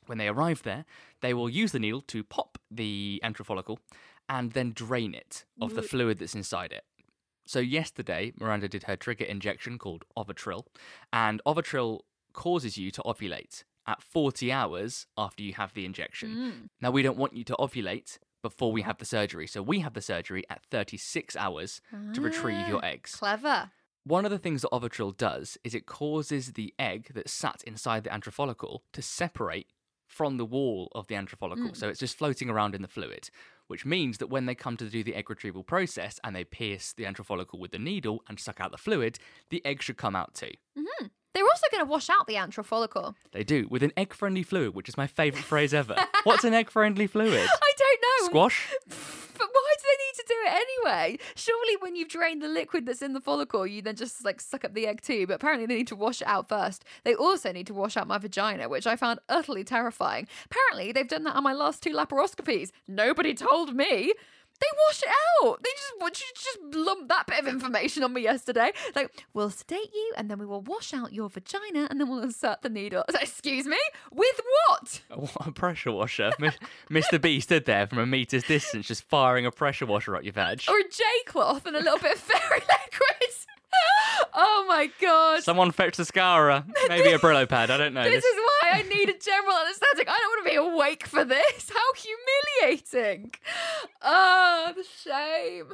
When 0.08 0.18
they 0.18 0.28
arrive 0.28 0.64
there, 0.64 0.86
they 1.22 1.34
will 1.34 1.50
use 1.50 1.72
the 1.74 1.80
needle 1.80 2.02
to 2.02 2.24
pop 2.24 2.58
the 2.72 3.20
antral 3.24 3.46
follicle 3.46 3.80
and 4.28 4.52
then 4.54 4.72
drain 4.74 5.14
it 5.14 5.46
of 5.62 5.76
the 5.76 5.82
fluid 5.84 6.20
that's 6.20 6.36
inside 6.36 6.72
it. 6.72 6.86
So, 7.46 7.60
yesterday, 7.60 8.34
Miranda 8.40 8.68
did 8.70 8.84
her 8.84 8.96
trigger 8.96 9.26
injection 9.26 9.78
called 9.78 10.06
Ovitrelle, 10.18 10.66
and 11.12 11.42
Ovitrelle 11.46 12.00
causes 12.34 12.78
you 12.78 12.90
to 12.92 13.02
ovulate 13.04 13.64
at 13.88 14.02
40 14.02 14.52
hours 14.52 15.08
after 15.18 15.44
you 15.44 15.54
have 15.54 15.74
the 15.74 15.86
injection. 15.86 16.36
Mm. 16.36 16.70
Now, 16.82 16.92
we 16.92 17.02
don't 17.02 17.18
want 17.18 17.36
you 17.36 17.44
to 17.46 17.56
ovulate 17.60 18.18
before 18.42 18.72
we 18.72 18.82
have 18.82 18.98
the 18.98 19.06
surgery, 19.06 19.48
so 19.48 19.62
we 19.62 19.80
have 19.80 19.94
the 19.94 20.02
surgery 20.02 20.44
at 20.50 20.66
36 20.70 21.36
hours 21.38 21.82
to 22.14 22.22
retrieve 22.22 22.68
your 22.68 22.80
ah, 22.84 22.88
eggs. 22.88 23.16
Clever. 23.16 23.72
One 24.06 24.26
of 24.26 24.32
the 24.32 24.38
things 24.38 24.64
that 24.64 24.72
Ovitrelle 24.72 25.16
does 25.16 25.58
is 25.64 25.74
it 25.74 25.86
causes 25.86 26.54
the 26.54 26.74
egg 26.78 27.12
that 27.14 27.30
sat 27.30 27.64
inside 27.66 28.04
the 28.04 28.10
antral 28.10 28.34
follicle 28.34 28.84
to 28.92 29.02
separate 29.02 29.68
from 30.08 30.38
the 30.38 30.46
wall 30.46 30.90
of 30.94 31.08
the 31.08 31.16
antral 31.16 31.38
follicle. 31.38 31.70
Mm. 31.70 31.76
So 31.76 31.88
it's 31.88 32.00
just 32.00 32.18
floating 32.18 32.50
around 32.50 32.76
in 32.76 32.82
the 32.82 32.88
fluid, 32.88 33.30
which 33.68 33.86
means 33.86 34.18
that 34.18 34.28
when 34.28 34.46
they 34.46 34.56
come 34.56 34.78
to 34.78 34.90
do 34.90 35.04
the 35.04 35.16
egg 35.16 35.30
retrieval 35.30 35.64
process 35.64 36.20
and 36.24 36.36
they 36.36 36.44
pierce 36.44 36.94
the 36.94 37.04
antral 37.04 37.26
follicle 37.26 37.60
with 37.60 37.72
the 37.72 37.80
needle 37.80 38.24
and 38.28 38.40
suck 38.40 38.60
out 38.60 38.72
the 38.72 38.78
fluid, 38.78 39.20
the 39.50 39.66
egg 39.66 39.82
should 39.82 39.98
come 39.98 40.16
out 40.16 40.34
too. 40.34 40.52
Mm-hmm. 40.78 41.08
They're 41.34 41.44
also 41.44 41.66
going 41.72 41.84
to 41.84 41.90
wash 41.90 42.10
out 42.10 42.28
the 42.28 42.36
antral 42.36 42.64
follicle. 42.64 43.16
They 43.32 43.44
do, 43.44 43.68
with 43.70 43.82
an 43.82 43.92
egg 43.98 44.14
friendly 44.14 44.44
fluid, 44.44 44.76
which 44.76 44.88
is 44.88 44.98
my 44.98 45.08
favourite 45.08 45.44
phrase 45.52 45.74
ever. 45.74 45.96
What's 46.24 46.44
an 46.44 46.54
egg 46.54 46.70
friendly 46.70 47.08
fluid? 47.08 47.48
I 47.50 47.72
don't 47.78 48.02
know. 48.02 48.28
Squash? 48.28 48.70
But 49.36 49.50
why 49.52 49.74
do 49.78 49.84
they 49.84 50.06
need 50.06 50.16
to 50.16 50.26
do 50.28 50.33
it 50.46 50.66
anyway? 50.88 51.18
Surely, 51.36 51.76
when 51.80 51.96
you've 51.96 52.10
drained 52.10 52.42
the 52.42 52.48
liquid 52.48 52.86
that's 52.86 53.02
in 53.02 53.14
the 53.14 53.22
follicle, 53.22 53.66
you 53.66 53.82
then 53.82 53.96
just 53.96 54.24
like 54.24 54.42
suck 54.42 54.66
up 54.66 54.74
the 54.74 54.88
egg 54.88 55.02
too. 55.02 55.28
But 55.28 55.36
apparently, 55.36 55.66
they 55.66 55.76
need 55.76 55.88
to 55.88 55.96
wash 55.96 56.22
it 56.22 56.28
out 56.28 56.50
first. 56.50 56.84
They 57.04 57.16
also 57.16 57.52
need 57.52 57.68
to 57.68 57.74
wash 57.74 57.98
out 57.98 58.08
my 58.08 58.18
vagina, 58.18 58.70
which 58.70 58.88
I 58.88 58.96
found 58.96 59.20
utterly 59.30 59.64
terrifying. 59.64 60.28
Apparently, 60.46 60.92
they've 60.92 61.08
done 61.08 61.24
that 61.24 61.36
on 61.36 61.44
my 61.44 61.54
last 61.54 61.84
two 61.84 61.94
laparoscopies. 61.94 62.72
Nobody 62.88 63.34
told 63.34 63.76
me. 63.76 64.14
They 64.64 64.78
wash 64.88 65.04
it 65.04 65.10
out. 65.44 65.60
They 65.62 65.70
just 65.72 65.94
what, 65.98 66.20
you 66.22 66.26
just 66.36 66.60
lump 66.76 67.10
that 67.10 67.28
bit 67.28 67.40
of 67.40 67.48
information 67.48 68.04
on 68.04 68.14
me 68.14 68.22
yesterday. 68.22 68.72
Like, 68.96 69.12
we'll 69.34 69.50
sedate 69.50 69.90
you, 69.94 70.14
and 70.16 70.30
then 70.32 70.40
we 70.40 70.46
will 70.46 70.62
wash 70.62 70.94
out 70.94 71.12
your 71.12 71.30
vagina, 71.30 71.88
and 71.90 72.00
then 72.00 72.08
we'll 72.10 72.24
insert 72.24 72.62
the 72.62 72.70
needle. 72.70 73.04
Excuse 73.22 73.66
me, 73.66 73.78
with 74.12 74.40
what? 74.70 75.02
What 75.16 75.48
a 75.48 75.52
pressure 75.52 75.92
washer. 75.92 76.32
Mr. 76.90 77.22
B 77.22 77.40
stood 77.42 77.66
there 77.66 77.88
from 77.88 78.00
a 78.00 78.06
meter's 78.06 78.44
distance 78.44 78.88
just 78.88 79.04
firing 79.04 79.46
a 79.46 79.52
pressure 79.52 79.86
washer 79.86 80.16
at 80.16 80.24
your 80.24 80.34
vag. 80.34 80.64
or 80.70 80.78
a 80.80 80.84
J 80.84 81.04
cloth 81.26 81.66
and 81.66 81.76
a 81.76 81.80
little 81.80 82.00
bit 82.00 82.14
of 82.16 82.20
fairy 82.20 82.60
liquid. 82.62 83.23
Oh 84.36 84.66
my 84.68 84.90
god. 85.00 85.44
Someone 85.44 85.72
fetch 85.72 85.98
the 85.98 86.04
Scara. 86.04 86.66
Maybe 86.90 87.12
a 87.12 87.20
Brillo 87.20 87.48
pad. 87.48 87.70
I 87.72 87.78
don't 87.78 87.94
know. 87.94 88.04
this 88.04 88.24
is 88.24 88.36
why 88.36 88.72
I 88.74 88.82
need 88.84 89.10
a 89.10 89.18
general 89.18 89.56
anaesthetic. 89.58 90.08
I 90.10 90.18
don't 90.18 90.30
want 90.30 90.46
to 90.46 90.50
be 90.50 90.56
awake 90.56 91.06
for 91.08 91.24
this. 91.26 91.72
How 91.74 91.94
humiliating. 92.62 93.34
Oh, 94.02 94.74
the 94.76 94.84
shame. 94.84 95.68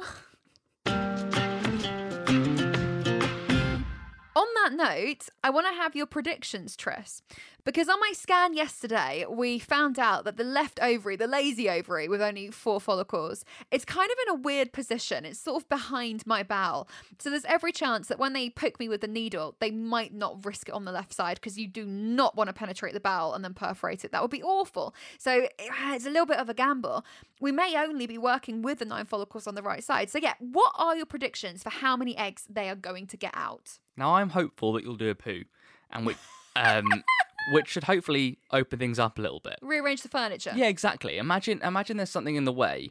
On 4.36 4.46
that 4.62 4.72
note, 4.72 5.28
I 5.42 5.50
want 5.50 5.66
to 5.66 5.74
have 5.74 5.96
your 5.96 6.06
predictions, 6.06 6.76
Triss. 6.76 7.22
Because 7.64 7.88
on 7.88 8.00
my 8.00 8.12
scan 8.14 8.54
yesterday, 8.54 9.24
we 9.28 9.58
found 9.58 9.98
out 9.98 10.24
that 10.24 10.36
the 10.36 10.44
left 10.44 10.80
ovary, 10.82 11.16
the 11.16 11.26
lazy 11.26 11.68
ovary 11.68 12.08
with 12.08 12.22
only 12.22 12.50
four 12.50 12.80
follicles, 12.80 13.44
it's 13.70 13.84
kind 13.84 14.10
of 14.10 14.16
in 14.26 14.34
a 14.34 14.40
weird 14.40 14.72
position. 14.72 15.24
It's 15.24 15.38
sort 15.38 15.62
of 15.62 15.68
behind 15.68 16.26
my 16.26 16.42
bowel. 16.42 16.88
So 17.18 17.30
there's 17.30 17.44
every 17.44 17.72
chance 17.72 18.08
that 18.08 18.18
when 18.18 18.32
they 18.32 18.50
poke 18.50 18.78
me 18.78 18.88
with 18.88 19.00
the 19.00 19.08
needle, 19.08 19.56
they 19.60 19.70
might 19.70 20.14
not 20.14 20.44
risk 20.44 20.68
it 20.68 20.74
on 20.74 20.84
the 20.84 20.92
left 20.92 21.12
side 21.12 21.36
because 21.36 21.58
you 21.58 21.66
do 21.66 21.84
not 21.84 22.36
want 22.36 22.48
to 22.48 22.54
penetrate 22.54 22.94
the 22.94 23.00
bowel 23.00 23.34
and 23.34 23.44
then 23.44 23.54
perforate 23.54 24.04
it. 24.04 24.12
That 24.12 24.22
would 24.22 24.30
be 24.30 24.42
awful. 24.42 24.94
So 25.18 25.48
it's 25.58 26.06
a 26.06 26.10
little 26.10 26.26
bit 26.26 26.38
of 26.38 26.48
a 26.48 26.54
gamble. 26.54 27.04
We 27.40 27.52
may 27.52 27.74
only 27.76 28.06
be 28.06 28.18
working 28.18 28.62
with 28.62 28.78
the 28.78 28.84
nine 28.84 29.06
follicles 29.06 29.46
on 29.46 29.54
the 29.54 29.62
right 29.62 29.82
side. 29.82 30.10
So, 30.10 30.18
yeah, 30.18 30.34
what 30.38 30.72
are 30.76 30.96
your 30.96 31.06
predictions 31.06 31.62
for 31.62 31.70
how 31.70 31.96
many 31.96 32.16
eggs 32.16 32.44
they 32.48 32.68
are 32.68 32.74
going 32.74 33.06
to 33.08 33.16
get 33.16 33.32
out? 33.34 33.78
Now 33.96 34.14
I'm 34.14 34.30
hopeful 34.30 34.72
that 34.74 34.84
you'll 34.84 34.96
do 34.96 35.10
a 35.10 35.14
poo, 35.14 35.44
and 35.90 36.06
which, 36.06 36.16
um, 36.56 36.86
which 37.52 37.68
should 37.68 37.84
hopefully 37.84 38.38
open 38.52 38.78
things 38.78 38.98
up 38.98 39.18
a 39.18 39.22
little 39.22 39.40
bit. 39.40 39.58
Rearrange 39.62 40.02
the 40.02 40.08
furniture. 40.08 40.52
Yeah, 40.54 40.66
exactly. 40.66 41.18
Imagine, 41.18 41.60
imagine 41.62 41.96
there's 41.96 42.10
something 42.10 42.36
in 42.36 42.44
the 42.44 42.52
way, 42.52 42.90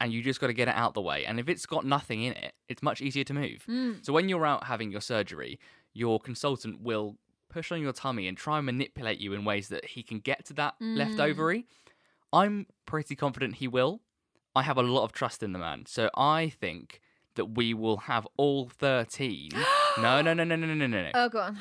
and 0.00 0.12
you 0.12 0.22
just 0.22 0.40
got 0.40 0.48
to 0.48 0.52
get 0.52 0.68
it 0.68 0.74
out 0.74 0.94
the 0.94 1.00
way. 1.00 1.24
And 1.24 1.38
if 1.38 1.48
it's 1.48 1.66
got 1.66 1.84
nothing 1.84 2.22
in 2.22 2.32
it, 2.32 2.54
it's 2.68 2.82
much 2.82 3.00
easier 3.00 3.24
to 3.24 3.34
move. 3.34 3.64
Mm. 3.68 4.04
So 4.04 4.12
when 4.12 4.28
you're 4.28 4.46
out 4.46 4.64
having 4.64 4.90
your 4.90 5.00
surgery, 5.00 5.58
your 5.92 6.18
consultant 6.18 6.80
will 6.80 7.16
push 7.48 7.72
on 7.72 7.82
your 7.82 7.92
tummy 7.92 8.28
and 8.28 8.36
try 8.36 8.58
and 8.58 8.66
manipulate 8.66 9.18
you 9.18 9.32
in 9.32 9.44
ways 9.44 9.68
that 9.68 9.84
he 9.84 10.02
can 10.02 10.20
get 10.20 10.44
to 10.46 10.54
that 10.54 10.74
left 10.80 11.12
mm. 11.12 11.20
ovary. 11.20 11.66
I'm 12.32 12.66
pretty 12.86 13.16
confident 13.16 13.56
he 13.56 13.68
will. 13.68 14.00
I 14.54 14.62
have 14.62 14.78
a 14.78 14.82
lot 14.82 15.04
of 15.04 15.12
trust 15.12 15.42
in 15.42 15.52
the 15.52 15.58
man, 15.58 15.84
so 15.86 16.10
I 16.14 16.48
think 16.48 17.00
that 17.34 17.56
we 17.56 17.74
will 17.74 17.98
have 17.98 18.26
all 18.36 18.68
13. 18.68 19.50
no, 19.98 20.22
no, 20.22 20.32
no, 20.34 20.44
no, 20.44 20.56
no, 20.56 20.66
no, 20.66 20.74
no, 20.74 20.86
no. 20.86 21.10
Oh, 21.14 21.28
go 21.28 21.40
on. 21.40 21.58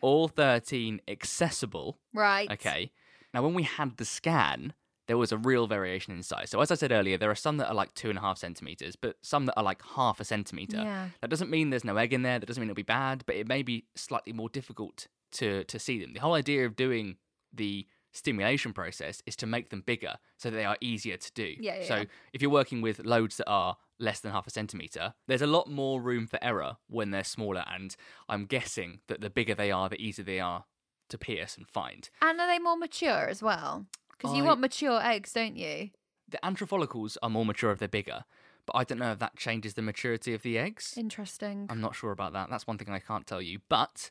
All 0.00 0.28
13 0.28 1.00
accessible. 1.08 1.98
Right. 2.14 2.50
Okay. 2.50 2.92
Now, 3.34 3.42
when 3.42 3.54
we 3.54 3.62
had 3.62 3.96
the 3.96 4.04
scan, 4.04 4.72
there 5.06 5.18
was 5.18 5.32
a 5.32 5.38
real 5.38 5.66
variation 5.66 6.14
in 6.14 6.22
size. 6.22 6.50
So, 6.50 6.60
as 6.60 6.70
I 6.70 6.74
said 6.74 6.92
earlier, 6.92 7.18
there 7.18 7.30
are 7.30 7.34
some 7.34 7.56
that 7.58 7.68
are 7.68 7.74
like 7.74 7.94
two 7.94 8.10
and 8.10 8.18
a 8.18 8.20
half 8.20 8.38
centimeters, 8.38 8.94
but 8.96 9.16
some 9.22 9.46
that 9.46 9.56
are 9.56 9.64
like 9.64 9.82
half 9.94 10.20
a 10.20 10.24
centimeter. 10.24 10.78
Yeah. 10.78 11.08
That 11.20 11.30
doesn't 11.30 11.50
mean 11.50 11.70
there's 11.70 11.84
no 11.84 11.96
egg 11.96 12.12
in 12.12 12.22
there. 12.22 12.38
That 12.38 12.46
doesn't 12.46 12.60
mean 12.60 12.70
it'll 12.70 12.76
be 12.76 12.82
bad, 12.82 13.24
but 13.26 13.36
it 13.36 13.48
may 13.48 13.62
be 13.62 13.86
slightly 13.94 14.32
more 14.32 14.48
difficult 14.48 15.08
to 15.32 15.64
to 15.64 15.78
see 15.78 15.98
them. 16.00 16.12
The 16.14 16.20
whole 16.20 16.34
idea 16.34 16.66
of 16.66 16.76
doing 16.76 17.16
the 17.52 17.86
stimulation 18.12 18.72
process 18.72 19.22
is 19.26 19.36
to 19.36 19.46
make 19.46 19.70
them 19.70 19.82
bigger 19.84 20.14
so 20.36 20.50
that 20.50 20.56
they 20.56 20.64
are 20.64 20.76
easier 20.80 21.16
to 21.16 21.32
do. 21.32 21.54
Yeah, 21.58 21.78
yeah, 21.78 21.84
so 21.84 21.96
yeah. 21.96 22.04
if 22.32 22.42
you're 22.42 22.50
working 22.50 22.80
with 22.80 23.04
loads 23.04 23.36
that 23.36 23.48
are 23.48 23.76
less 23.98 24.20
than 24.20 24.32
half 24.32 24.46
a 24.46 24.50
centimeter, 24.50 25.14
there's 25.26 25.42
a 25.42 25.46
lot 25.46 25.68
more 25.70 26.00
room 26.00 26.26
for 26.26 26.38
error 26.42 26.76
when 26.88 27.10
they're 27.10 27.24
smaller. 27.24 27.64
And 27.66 27.94
I'm 28.28 28.46
guessing 28.46 29.00
that 29.08 29.20
the 29.20 29.30
bigger 29.30 29.54
they 29.54 29.70
are, 29.70 29.88
the 29.88 30.00
easier 30.00 30.24
they 30.24 30.40
are 30.40 30.64
to 31.08 31.18
pierce 31.18 31.56
and 31.56 31.66
find. 31.68 32.08
And 32.22 32.40
are 32.40 32.46
they 32.46 32.58
more 32.58 32.76
mature 32.76 33.28
as 33.28 33.42
well? 33.42 33.86
Because 34.16 34.36
you 34.36 34.44
I- 34.44 34.46
want 34.48 34.60
mature 34.60 35.00
eggs, 35.02 35.32
don't 35.32 35.56
you? 35.56 35.90
The 36.28 36.38
antral 36.44 36.68
follicles 36.68 37.16
are 37.22 37.30
more 37.30 37.46
mature 37.46 37.72
if 37.72 37.78
they're 37.78 37.88
bigger, 37.88 38.24
but 38.66 38.76
I 38.76 38.84
don't 38.84 38.98
know 38.98 39.12
if 39.12 39.18
that 39.20 39.36
changes 39.36 39.72
the 39.74 39.80
maturity 39.82 40.34
of 40.34 40.42
the 40.42 40.58
eggs. 40.58 40.94
Interesting. 40.96 41.66
I'm 41.70 41.80
not 41.80 41.94
sure 41.96 42.10
about 42.12 42.34
that. 42.34 42.50
That's 42.50 42.66
one 42.66 42.76
thing 42.76 42.90
I 42.90 42.98
can't 42.98 43.26
tell 43.26 43.40
you. 43.40 43.60
But 43.70 44.10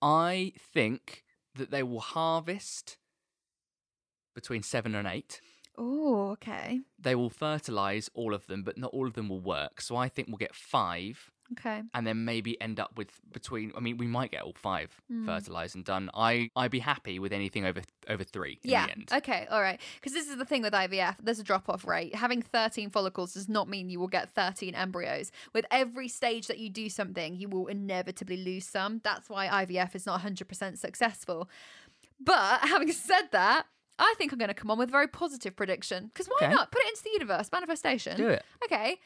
I 0.00 0.52
think 0.56 1.24
that 1.56 1.72
they 1.72 1.82
will 1.82 1.98
harvest 2.00 2.98
between 4.34 4.62
seven 4.62 4.94
and 4.94 5.08
eight. 5.08 5.40
Oh, 5.78 6.30
okay. 6.32 6.80
They 6.98 7.14
will 7.14 7.30
fertilize 7.30 8.08
all 8.14 8.32
of 8.34 8.46
them, 8.46 8.62
but 8.62 8.78
not 8.78 8.90
all 8.92 9.06
of 9.06 9.14
them 9.14 9.28
will 9.28 9.40
work. 9.40 9.80
So 9.80 9.96
I 9.96 10.08
think 10.08 10.28
we'll 10.28 10.38
get 10.38 10.54
five 10.54 11.30
Okay. 11.52 11.80
and 11.94 12.04
then 12.04 12.24
maybe 12.24 12.60
end 12.60 12.80
up 12.80 12.96
with 12.96 13.20
between 13.32 13.70
I 13.76 13.80
mean 13.80 13.98
we 13.98 14.08
might 14.08 14.32
get 14.32 14.42
all 14.42 14.54
five 14.56 14.90
Hmm. 15.08 15.26
fertilized 15.26 15.76
and 15.76 15.84
done. 15.84 16.10
I 16.12 16.50
I'd 16.56 16.72
be 16.72 16.80
happy 16.80 17.20
with 17.20 17.32
anything 17.32 17.64
over 17.64 17.82
over 18.08 18.24
3 18.24 18.58
in 18.64 18.70
yeah. 18.70 18.86
the 18.86 18.92
end. 18.92 19.10
Okay. 19.12 19.46
All 19.48 19.62
right. 19.62 19.80
Because 19.94 20.12
this 20.12 20.28
is 20.28 20.36
the 20.38 20.44
thing 20.44 20.62
with 20.62 20.72
IVF. 20.72 21.16
There's 21.22 21.38
a 21.38 21.44
drop 21.44 21.68
off 21.68 21.86
rate. 21.86 22.16
Having 22.16 22.42
13 22.42 22.90
follicles 22.90 23.34
does 23.34 23.48
not 23.48 23.68
mean 23.68 23.90
you 23.90 24.00
will 24.00 24.08
get 24.08 24.28
13 24.30 24.74
embryos. 24.74 25.30
With 25.52 25.66
every 25.70 26.08
stage 26.08 26.48
that 26.48 26.58
you 26.58 26.68
do 26.68 26.88
something, 26.88 27.36
you 27.36 27.48
will 27.48 27.68
inevitably 27.68 28.38
lose 28.38 28.66
some. 28.66 29.00
That's 29.04 29.28
why 29.30 29.46
IVF 29.46 29.94
is 29.94 30.04
not 30.06 30.22
100% 30.22 30.78
successful. 30.78 31.48
But 32.18 32.60
having 32.62 32.90
said 32.90 33.28
that, 33.30 33.66
I 33.98 34.14
think 34.18 34.32
I'm 34.32 34.38
going 34.38 34.48
to 34.48 34.54
come 34.54 34.70
on 34.70 34.78
with 34.78 34.88
a 34.88 34.92
very 34.92 35.08
positive 35.08 35.56
prediction. 35.56 36.06
Because 36.06 36.26
why 36.26 36.36
Okay. 36.46 36.52
not? 36.54 36.70
Put 36.70 36.82
it 36.82 36.88
into 36.90 37.02
the 37.04 37.10
universe. 37.12 37.48
Manifestation. 37.52 38.16
Do 38.16 38.28
it. 38.28 38.44
Okay. 38.64 38.98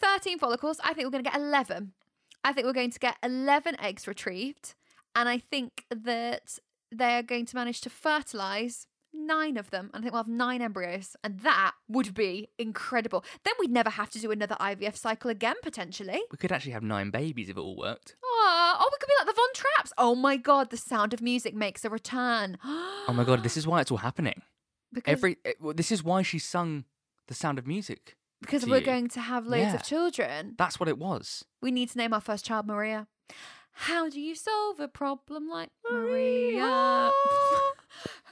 13 0.00 0.38
follicles. 0.38 0.80
I 0.84 0.94
think 0.94 1.06
we're 1.06 1.10
going 1.10 1.24
to 1.24 1.30
get 1.30 1.38
11. 1.40 1.92
I 2.44 2.52
think 2.52 2.66
we're 2.66 2.72
going 2.72 2.90
to 2.92 2.98
get 2.98 3.16
11 3.22 3.80
eggs 3.80 4.06
retrieved. 4.06 4.74
And 5.14 5.28
I 5.28 5.38
think 5.38 5.84
that 5.90 6.58
they're 6.92 7.22
going 7.22 7.46
to 7.46 7.56
manage 7.56 7.80
to 7.82 7.90
fertilize 7.90 8.86
nine 9.34 9.56
of 9.56 9.70
them. 9.70 9.90
And 9.92 10.00
I 10.00 10.02
think 10.02 10.12
we'll 10.12 10.22
have 10.24 10.28
nine 10.46 10.60
embryos. 10.62 11.16
And 11.24 11.40
that 11.40 11.72
would 11.88 12.12
be 12.14 12.48
incredible. 12.58 13.24
Then 13.44 13.54
we'd 13.60 13.70
never 13.70 13.90
have 13.90 14.10
to 14.10 14.18
do 14.20 14.30
another 14.30 14.56
IVF 14.60 14.96
cycle 14.96 15.30
again, 15.30 15.56
potentially. 15.62 16.20
We 16.32 16.38
could 16.38 16.52
actually 16.52 16.72
have 16.72 16.82
nine 16.82 17.10
babies 17.10 17.48
if 17.48 17.56
it 17.56 17.60
all 17.60 17.76
worked. 17.76 18.16
Aw, 18.24 18.76
oh, 18.80 18.88
we 18.92 18.98
could 19.00 19.08
be 19.08 19.18
like 19.20 19.28
the 19.28 19.40
Von 19.40 19.52
Trapps. 19.60 19.92
Oh 19.98 20.14
my 20.14 20.36
God, 20.36 20.70
the 20.70 20.76
sound 20.76 21.14
of 21.14 21.20
music 21.22 21.54
makes 21.54 21.84
a 21.84 21.90
return. 21.90 22.58
Oh 23.08 23.12
my 23.12 23.24
god, 23.24 23.42
this 23.42 23.56
is 23.56 23.66
why 23.66 23.80
it's 23.80 23.90
all 23.90 23.96
happening. 24.10 24.40
because, 24.92 25.10
Every 25.12 25.36
eh, 25.44 25.54
well, 25.60 25.74
this 25.74 25.90
is 25.90 26.04
why 26.04 26.22
she 26.22 26.38
sung 26.38 26.84
the 27.26 27.34
Sound 27.34 27.58
of 27.58 27.66
Music. 27.66 28.16
because 28.40 28.64
we're 28.66 28.78
you. 28.78 28.84
going 28.92 29.08
to 29.08 29.20
have 29.20 29.46
loads 29.46 29.62
Yeah. 29.72 29.74
of 29.74 29.82
children. 29.82 30.54
That's 30.58 30.78
what 30.78 30.88
it 30.88 30.96
was. 30.98 31.44
We 31.60 31.70
need 31.72 31.88
to 31.90 31.98
name 31.98 32.12
our 32.12 32.20
first 32.20 32.44
child 32.44 32.66
Maria. 32.66 33.08
How 33.88 34.08
do 34.08 34.20
you 34.20 34.34
solve 34.36 34.78
a 34.78 34.86
problem 34.88 35.48
like 35.48 35.70
Maria? 35.90 37.10
D- 37.10 37.16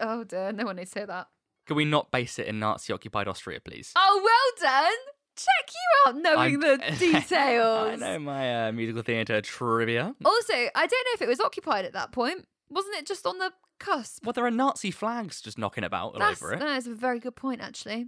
oh 0.00 0.24
dear, 0.24 0.52
no 0.52 0.64
one 0.64 0.76
needs 0.76 0.90
to 0.92 1.00
hear 1.00 1.06
that. 1.06 1.28
Can 1.66 1.76
we 1.76 1.84
not 1.84 2.10
base 2.10 2.38
it 2.38 2.46
in 2.46 2.58
Nazi 2.60 2.92
occupied 2.92 3.26
Austria, 3.28 3.60
please? 3.60 3.92
Oh, 3.96 4.20
well 4.22 4.70
done. 4.72 4.92
Check 5.36 5.70
you 5.74 6.10
out 6.10 6.16
knowing 6.16 6.64
I'm- 6.64 6.78
the 6.78 6.96
details. 6.98 7.92
I 7.92 7.96
know 7.96 8.18
my 8.20 8.68
uh, 8.68 8.72
musical 8.72 9.02
theatre 9.02 9.40
trivia. 9.42 10.14
Also, 10.24 10.54
I 10.54 10.86
don't 10.86 10.90
know 10.90 11.12
if 11.14 11.22
it 11.22 11.28
was 11.28 11.40
occupied 11.40 11.84
at 11.84 11.92
that 11.92 12.12
point. 12.12 12.46
Wasn't 12.70 12.94
it 12.96 13.06
just 13.06 13.26
on 13.26 13.38
the 13.38 13.52
cusp? 13.78 14.24
Well, 14.24 14.32
there 14.32 14.46
are 14.46 14.50
Nazi 14.50 14.90
flags 14.90 15.40
just 15.40 15.58
knocking 15.58 15.84
about 15.84 16.14
all 16.14 16.18
That's, 16.20 16.42
over 16.42 16.54
it. 16.54 16.60
that 16.60 16.76
is 16.78 16.86
a 16.86 16.94
very 16.94 17.18
good 17.20 17.36
point, 17.36 17.60
actually. 17.60 18.06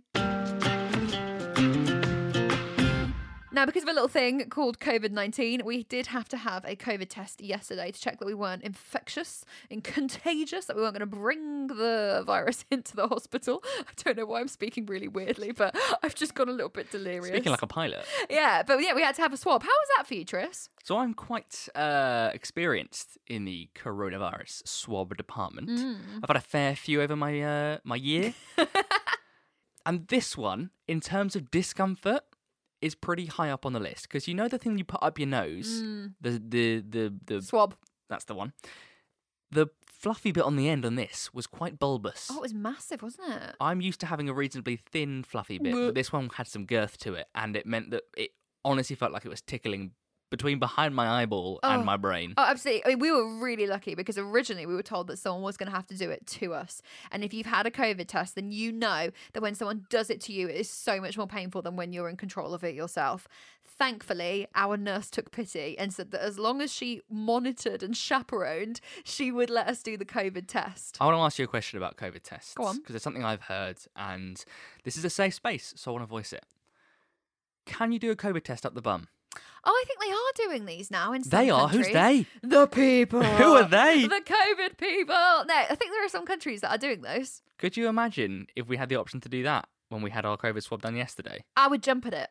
Now, 3.59 3.67
because 3.67 3.83
of 3.83 3.89
a 3.89 3.93
little 3.93 4.07
thing 4.07 4.49
called 4.51 4.79
COVID 4.79 5.11
19, 5.11 5.65
we 5.65 5.83
did 5.83 6.07
have 6.07 6.29
to 6.29 6.37
have 6.37 6.65
a 6.65 6.77
COVID 6.77 7.09
test 7.09 7.41
yesterday 7.41 7.91
to 7.91 8.01
check 8.01 8.21
that 8.21 8.25
we 8.25 8.33
weren't 8.33 8.63
infectious 8.63 9.45
and 9.69 9.83
contagious, 9.97 10.67
that 10.67 10.77
we 10.77 10.83
weren't 10.83 10.95
going 10.95 11.11
to 11.11 11.17
bring 11.17 11.67
the 11.67 12.23
virus 12.25 12.65
into 12.71 12.95
the 12.95 13.09
hospital. 13.09 13.61
I 13.81 13.91
don't 14.05 14.17
know 14.17 14.27
why 14.27 14.39
I'm 14.39 14.47
speaking 14.47 14.87
really 14.87 15.09
weirdly, 15.09 15.51
but 15.51 15.77
I've 16.05 16.15
just 16.15 16.37
gone 16.37 16.49
a 16.49 16.53
little 16.53 16.69
bit 16.69 16.93
delirious. 16.93 17.35
Speaking 17.35 17.51
like 17.51 17.63
a 17.63 17.67
pilot. 17.67 18.05
Yeah, 18.31 18.63
but 18.63 18.81
yeah, 18.81 18.95
we 18.95 19.03
had 19.03 19.17
to 19.17 19.23
have 19.23 19.33
a 19.33 19.37
swab. 19.37 19.65
How 19.65 19.67
was 19.67 19.89
that 19.97 20.07
for 20.07 20.15
you, 20.15 20.25
Tris? 20.25 20.69
So 20.85 20.99
I'm 20.99 21.13
quite 21.13 21.69
uh, 21.75 22.31
experienced 22.33 23.19
in 23.27 23.45
the 23.45 23.71
coronavirus 23.75 24.69
swab 24.69 25.17
department. 25.17 25.69
Mm. 25.69 25.97
I've 26.23 26.29
had 26.29 26.37
a 26.37 26.41
fair 26.41 26.77
few 26.77 27.03
over 27.03 27.17
my 27.17 27.43
uh, 27.43 27.79
my 27.83 27.97
year, 27.97 28.35
and 29.85 30.07
this 30.07 30.37
one, 30.37 30.71
in 30.87 31.01
terms 31.01 31.35
of 31.35 31.51
discomfort, 31.51 32.23
is 32.81 32.95
pretty 32.95 33.27
high 33.27 33.51
up 33.51 33.67
on 33.67 33.73
the 33.73 33.81
list 33.81 34.05
because 34.05 34.29
you 34.29 34.35
know 34.35 34.49
the 34.49 34.59
thing 34.59 34.79
you 34.79 34.85
put 34.85 35.03
up 35.03 35.19
your 35.19 35.29
nose, 35.29 35.83
mm. 35.83 36.13
the 36.21 36.43
the 36.47 36.85
the 36.89 37.15
the 37.27 37.43
Swab. 37.43 37.75
that's 38.09 38.25
the 38.25 38.35
one. 38.35 38.53
The 39.51 39.69
fluffy 39.87 40.31
bit 40.31 40.45
on 40.45 40.57
the 40.57 40.69
end 40.69 40.85
on 40.85 40.95
this 40.95 41.33
was 41.33 41.47
quite 41.47 41.79
bulbous. 41.79 42.29
Oh, 42.31 42.37
it 42.37 42.43
was 42.43 42.55
massive, 42.55 43.03
wasn't 43.03 43.33
it? 43.33 43.57
I'm 43.61 43.81
used 43.81 43.99
to 44.01 44.07
having 44.07 44.29
a 44.29 44.35
reasonably 44.35 44.77
thin, 44.77 45.25
fluffy 45.25 45.59
bit, 45.59 45.73
but 45.73 45.95
this 45.95 46.13
one 46.13 46.29
had 46.35 46.47
some 46.47 46.67
girth 46.67 46.99
to 46.99 47.15
it, 47.15 47.29
and 47.35 47.57
it 47.57 47.67
meant 47.67 47.91
that 47.91 48.03
it 48.17 48.31
honestly 48.65 48.95
felt 48.95 49.13
like 49.13 49.25
it 49.25 49.31
was 49.31 49.41
tickling 49.41 49.93
between 50.31 50.59
behind 50.59 50.95
my 50.95 51.23
eyeball 51.23 51.59
Oh. 51.63 51.71
and 51.71 51.85
my 51.85 51.97
brain. 51.97 52.35
Oh, 52.37 52.45
absolutely. 52.45 52.85
I 52.85 52.89
mean, 52.91 52.99
we 52.99 53.11
were 53.11 53.39
really 53.39 53.67
lucky 53.67 53.95
because 53.95 54.19
originally 54.19 54.67
we 54.67 54.75
were 54.75 54.83
told 54.83 55.07
that 55.07 55.19
someone 55.19 55.43
was 55.43 55.57
going 55.57 55.71
to 55.71 55.75
have 55.75 55.87
to 55.87 55.97
do 55.97 56.11
it 56.11 56.27
to 56.27 56.53
us. 56.55 56.83
And 57.11 57.25
if 57.25 57.33
you've 57.33 57.47
had 57.47 57.67
a 57.67 57.71
COVID 57.71 58.07
test, 58.09 58.35
then 58.35 58.53
you 58.53 58.71
know 58.73 59.11
that 59.33 59.43
when 59.43 59.55
someone 59.55 59.87
does 59.89 60.11
it 60.11 60.21
to 60.23 60.33
you, 60.33 60.49
it 60.49 60.57
is 60.57 60.69
so 60.71 61.01
much 61.01 61.17
more 61.17 61.27
painful 61.27 61.63
than 61.63 61.77
when 61.77 61.93
you're 61.93 62.09
in 62.09 62.17
control 62.17 62.53
of 62.53 62.63
it 62.65 62.75
yourself. 62.75 63.27
Thankfully, 63.65 64.47
our 64.55 64.77
nurse 64.77 65.09
took 65.09 65.31
pity 65.31 65.79
and 65.79 65.93
said 65.95 66.11
that 66.11 66.21
as 66.23 66.39
long 66.39 66.61
as 66.61 66.73
she 66.73 67.01
monitored 67.09 67.83
and 67.83 67.97
chaperoned, 67.97 68.81
she 69.05 69.31
would 69.31 69.51
let 69.51 69.69
us 69.69 69.83
do 69.83 69.97
the 69.97 70.05
COVID 70.05 70.47
test. 70.49 70.97
I 71.01 71.05
want 71.07 71.17
to 71.17 71.21
ask 71.21 71.39
you 71.39 71.45
a 71.45 71.49
question 71.49 71.77
about 71.77 71.97
COVID 71.97 72.23
tests. 72.23 72.55
Go 72.55 72.65
on. 72.65 72.79
Because 72.79 72.95
it's 72.97 73.05
something 73.05 73.25
I've 73.25 73.43
heard, 73.43 73.79
and 73.95 74.45
this 74.85 74.97
is 74.97 75.05
a 75.05 75.11
safe 75.11 75.35
space, 75.35 75.75
so 75.77 75.91
I 75.91 75.93
want 75.93 76.03
to 76.03 76.09
voice 76.09 76.33
it. 76.33 76.45
Can 77.67 77.93
you 77.93 77.99
do 77.99 78.11
a 78.11 78.17
COVID 78.17 78.43
test 78.45 78.67
up 78.67 78.75
the 78.75 78.83
bum? 78.83 79.09
Oh, 79.65 79.71
I 79.71 79.85
think 79.87 80.01
they 80.01 80.11
are 80.13 80.49
doing 80.49 80.65
these 80.67 80.91
now 80.91 81.13
in 81.13 81.23
some 81.25 81.39
They 81.39 81.51
are. 81.51 81.69
Who's 81.69 81.89
countries. 81.89 82.27
they? 82.43 82.49
The 82.49 82.67
people. 82.67 83.23
Who 83.41 83.55
are 83.57 83.69
they? 83.69 84.07
The 84.07 84.23
COVID 84.25 84.79
people. 84.79 85.15
No, 85.15 85.55
I 85.55 85.75
think 85.75 85.93
there 85.93 86.05
are 86.05 86.09
some 86.09 86.25
countries 86.25 86.61
that 86.63 86.71
are 86.71 86.79
doing 86.79 87.03
those. 87.03 87.43
Could 87.59 87.77
you 87.77 87.89
imagine 87.89 88.47
if 88.57 88.69
we 88.69 88.77
had 88.77 88.89
the 88.89 88.97
option 88.97 89.21
to 89.21 89.29
do 89.29 89.43
that 89.43 89.69
when 89.89 90.01
we 90.01 90.11
had 90.11 90.25
our 90.25 90.37
COVID 90.37 90.63
swab 90.63 90.83
done 90.83 90.97
yesterday? 90.97 91.45
I 91.57 91.67
would 91.69 91.83
jump 91.83 92.07
at 92.07 92.15
it. 92.15 92.31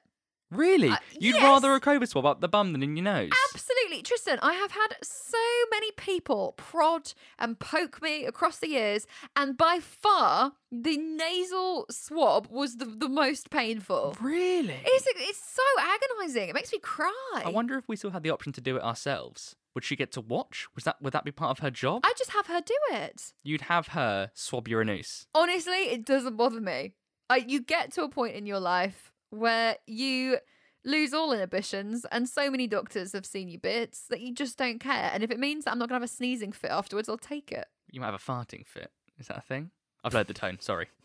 Really? 0.52 0.90
Uh, 0.90 0.98
You'd 1.20 1.36
yes. 1.36 1.44
rather 1.44 1.74
a 1.74 1.82
COVID 1.82 2.08
swab 2.08 2.26
up 2.26 2.42
the 2.42 2.48
bum 2.48 2.72
than 2.72 2.82
in 2.82 2.96
your 2.96 3.04
nose? 3.04 3.32
Absolutely. 3.54 4.02
Tristan, 4.02 4.40
I 4.42 4.54
have 4.54 4.72
had 4.72 4.96
so 5.02 5.38
many 5.72 5.92
people 5.92 6.54
prod 6.58 7.14
and 7.38 7.60
poke 7.60 8.02
me 8.02 8.26
across 8.26 8.60
the 8.60 8.70
years, 8.70 9.08
and 9.36 9.58
by 9.58 9.80
far, 9.82 10.54
the 10.72 10.98
nasal 10.98 11.86
swab 11.90 12.48
was 12.50 12.78
the, 12.78 12.86
the 12.86 13.10
most 13.10 13.50
painful. 13.50 14.16
Really? 14.22 14.80
It's, 14.86 15.08
it's 15.08 15.44
so 15.44 15.62
agonizing. 15.80 16.50
It 16.50 16.56
makes 16.56 16.72
me 16.72 16.80
cry. 16.80 17.44
I 17.46 17.50
wonder 17.50 17.78
if 17.78 17.88
we 17.88 17.96
still 17.96 18.12
had 18.12 18.24
the 18.24 18.30
option 18.30 18.54
to 18.54 18.62
do 18.62 18.78
it 18.78 18.84
ourselves. 18.84 19.56
Would 19.76 19.84
she 19.84 19.96
get 19.96 20.12
to 20.14 20.22
watch? 20.22 20.68
Was 20.74 20.86
that 20.86 21.00
would 21.04 21.14
that 21.14 21.24
be 21.24 21.32
part 21.32 21.52
of 21.52 21.60
her 21.60 21.70
job? 21.70 22.02
I 22.04 22.12
just 22.18 22.32
have 22.32 22.48
her 22.48 22.62
do 22.62 22.76
it. 22.90 23.34
You'd 23.44 23.62
have 23.62 23.90
her 23.90 24.32
swab 24.34 24.68
your 24.68 24.82
anus. 24.82 25.28
Honestly, 25.36 25.92
it 25.92 26.04
doesn't 26.04 26.36
bother 26.36 26.60
me. 26.60 26.96
I, 27.30 27.38
you 27.48 27.62
get 27.62 27.92
to 27.94 28.04
a 28.04 28.10
point 28.10 28.36
in 28.36 28.48
your 28.48 28.60
life 28.60 29.12
where 29.30 29.78
you 29.86 30.38
lose 30.86 31.14
all 31.14 31.34
inhibitions, 31.34 32.06
and 32.12 32.28
so 32.28 32.50
many 32.50 32.66
doctors 32.68 33.14
have 33.14 33.26
seen 33.26 33.50
you 33.50 33.60
bits 33.60 34.06
that 34.10 34.22
you 34.22 34.34
just 34.34 34.58
don't 34.58 34.80
care. 34.80 35.12
And 35.14 35.24
if 35.24 35.32
it 35.32 35.40
means 35.40 35.66
that 35.66 35.72
I'm 35.72 35.80
not 35.80 35.90
going 35.90 36.00
to 36.00 36.04
have 36.04 36.10
a 36.10 36.14
sneezing 36.14 36.52
fit 36.52 36.72
afterwards, 36.72 37.10
I'll 37.10 37.18
take 37.18 37.52
it. 37.52 37.68
You 37.92 38.00
might 38.00 38.08
have 38.08 38.16
a 38.16 38.18
farting 38.18 38.66
fit. 38.66 38.92
Is 39.20 39.28
that 39.28 39.38
a 39.38 39.42
thing? 39.42 39.72
I've 40.04 40.14
lowered 40.14 40.28
the 40.28 40.34
tone. 40.34 40.60
Sorry. 40.60 40.88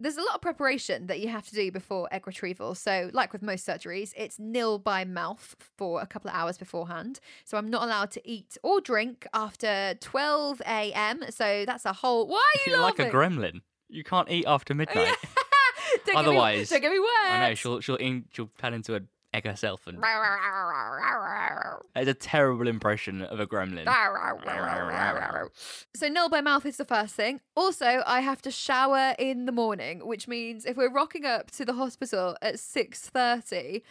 There's 0.00 0.16
a 0.16 0.22
lot 0.22 0.34
of 0.34 0.40
preparation 0.40 1.06
that 1.06 1.20
you 1.20 1.28
have 1.28 1.46
to 1.46 1.54
do 1.54 1.70
before 1.70 2.08
egg 2.12 2.26
retrieval. 2.26 2.74
So, 2.74 3.10
like 3.12 3.32
with 3.32 3.42
most 3.42 3.66
surgeries, 3.66 4.12
it's 4.16 4.38
nil 4.38 4.78
by 4.78 5.04
mouth 5.04 5.54
for 5.78 6.00
a 6.00 6.06
couple 6.06 6.30
of 6.30 6.36
hours 6.36 6.58
beforehand. 6.58 7.20
So, 7.44 7.56
I'm 7.56 7.70
not 7.70 7.84
allowed 7.84 8.10
to 8.12 8.28
eat 8.28 8.58
or 8.62 8.80
drink 8.80 9.26
after 9.32 9.94
12 10.00 10.60
a.m. 10.66 11.22
So, 11.30 11.64
that's 11.64 11.84
a 11.84 11.92
whole. 11.92 12.26
Why 12.26 12.36
are 12.38 12.60
you 12.66 12.72
You're 12.72 12.82
like 12.82 12.98
a 12.98 13.08
gremlin. 13.10 13.60
You 13.88 14.02
can't 14.02 14.28
eat 14.30 14.46
after 14.46 14.74
midnight. 14.74 15.14
Don't 16.06 16.14
get 16.16 16.24
me- 16.24 16.28
Otherwise- 16.30 16.68
don't 16.70 16.80
get 16.80 16.92
me. 16.92 16.98
I 16.98 17.48
know 17.48 17.54
she'll 17.54 17.80
she'll 17.80 17.96
in, 17.96 18.24
she'll 18.32 18.50
turn 18.58 18.74
into 18.74 18.94
an 18.94 19.08
egg 19.32 19.46
herself, 19.46 19.86
and 19.86 19.98
it's 21.96 22.08
a 22.10 22.14
terrible 22.14 22.68
impression 22.68 23.22
of 23.22 23.40
a 23.40 23.46
gremlin. 23.46 23.84
So 25.94 26.08
nil 26.08 26.28
by 26.28 26.40
mouth 26.40 26.66
is 26.66 26.76
the 26.76 26.84
first 26.84 27.14
thing. 27.14 27.40
Also, 27.56 28.02
I 28.06 28.20
have 28.20 28.42
to 28.42 28.50
shower 28.50 29.14
in 29.18 29.46
the 29.46 29.52
morning, 29.52 30.06
which 30.06 30.28
means 30.28 30.64
if 30.64 30.76
we're 30.76 30.90
rocking 30.92 31.24
up 31.24 31.50
to 31.52 31.64
the 31.64 31.72
hospital 31.74 32.36
at 32.42 32.58
six 32.60 33.08
thirty, 33.08 33.82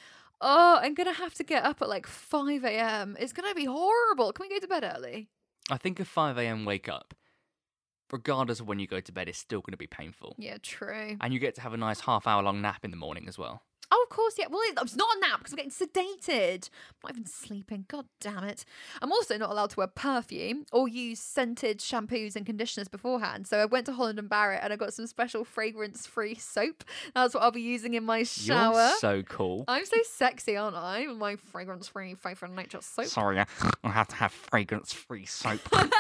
oh, 0.41 0.80
I'm 0.82 0.93
gonna 0.93 1.13
have 1.13 1.34
to 1.36 1.43
get 1.43 1.63
up 1.65 1.82
at 1.82 1.89
like 1.89 2.08
five 2.08 2.63
a.m. 2.63 3.17
It's 3.19 3.34
gonna 3.34 3.56
be 3.56 3.65
horrible. 3.65 4.32
Can 4.34 4.45
we 4.47 4.49
go 4.56 4.60
to 4.60 4.67
bed 4.67 4.84
early? 4.95 5.30
I 5.69 5.78
think 5.78 5.99
a 6.02 6.06
5 6.06 6.38
a.m. 6.38 6.65
wake 6.65 6.89
up, 6.89 7.13
regardless 8.13 8.60
of 8.60 8.67
when 8.67 8.80
you 8.80 8.88
go 8.88 9.02
to 9.02 9.12
bed, 9.12 9.28
it's 9.28 9.39
still 9.39 9.60
going 9.60 9.71
to 9.73 9.78
be 9.78 9.88
painful. 9.88 10.36
Yeah, 10.38 10.58
true. 10.62 11.17
And 11.19 11.34
you 11.34 11.39
get 11.39 11.56
to 11.56 11.62
have 11.62 11.73
a 11.73 11.78
nice 11.78 11.99
half 11.99 12.28
hour 12.28 12.41
long 12.43 12.62
nap 12.62 12.86
in 12.86 12.91
the 12.91 12.97
morning 12.97 13.26
as 13.28 13.38
well. 13.38 13.63
Oh, 13.95 14.06
of 14.10 14.15
course, 14.15 14.36
yeah. 14.39 14.45
Well, 14.49 14.62
it's 14.82 14.95
not 14.95 15.17
a 15.17 15.19
nap 15.19 15.39
because 15.39 15.54
I'm 15.54 15.58
getting 15.58 15.71
sedated. 15.71 16.69
I'm 16.69 16.99
not 17.04 17.12
even 17.12 17.26
sleeping. 17.28 17.86
God 17.88 18.06
damn 18.19 18.43
it. 18.43 18.65
I'm 19.04 19.12
also 19.12 19.38
not 19.38 19.52
allowed 19.52 19.69
to 19.71 19.78
wear 19.78 19.88
perfume 19.88 20.65
or 20.71 20.88
use 20.88 21.19
scented 21.19 21.78
shampoos 21.78 22.36
and 22.36 22.43
conditioners 22.43 22.88
beforehand. 22.88 23.45
So 23.45 23.60
I 23.60 23.65
went 23.65 23.86
to 23.86 23.93
Holland 23.93 24.17
and 24.17 24.28
Barrett 24.28 24.62
and 24.63 24.73
I 24.73 24.78
got 24.78 24.95
some 24.95 25.06
special 25.06 25.43
fragrance 25.43 26.08
free 26.08 26.34
soap. 26.34 26.84
That's 27.13 27.36
what 27.36 27.43
I'll 27.43 27.52
be 27.52 27.62
using 27.62 27.93
in 27.93 28.04
my 28.04 28.23
shower. 28.23 28.73
You're 28.73 28.97
so 28.97 29.21
cool. 29.23 29.65
I'm 29.67 29.86
so 29.86 29.97
sexy, 30.10 30.58
aren't 30.58 30.76
I? 30.76 31.06
With 31.08 31.17
my 31.17 31.36
fragrance 31.36 31.88
free 31.88 32.15
Faith 32.15 32.41
in 32.41 32.56
Nature 32.56 32.80
soap. 32.82 33.06
Sorry, 33.06 33.39
I 33.39 33.45
I 33.84 33.89
have 33.91 34.08
to 34.08 34.15
have 34.15 34.32
fragrance 34.32 34.91
free 34.91 35.26
soap. 35.26 35.60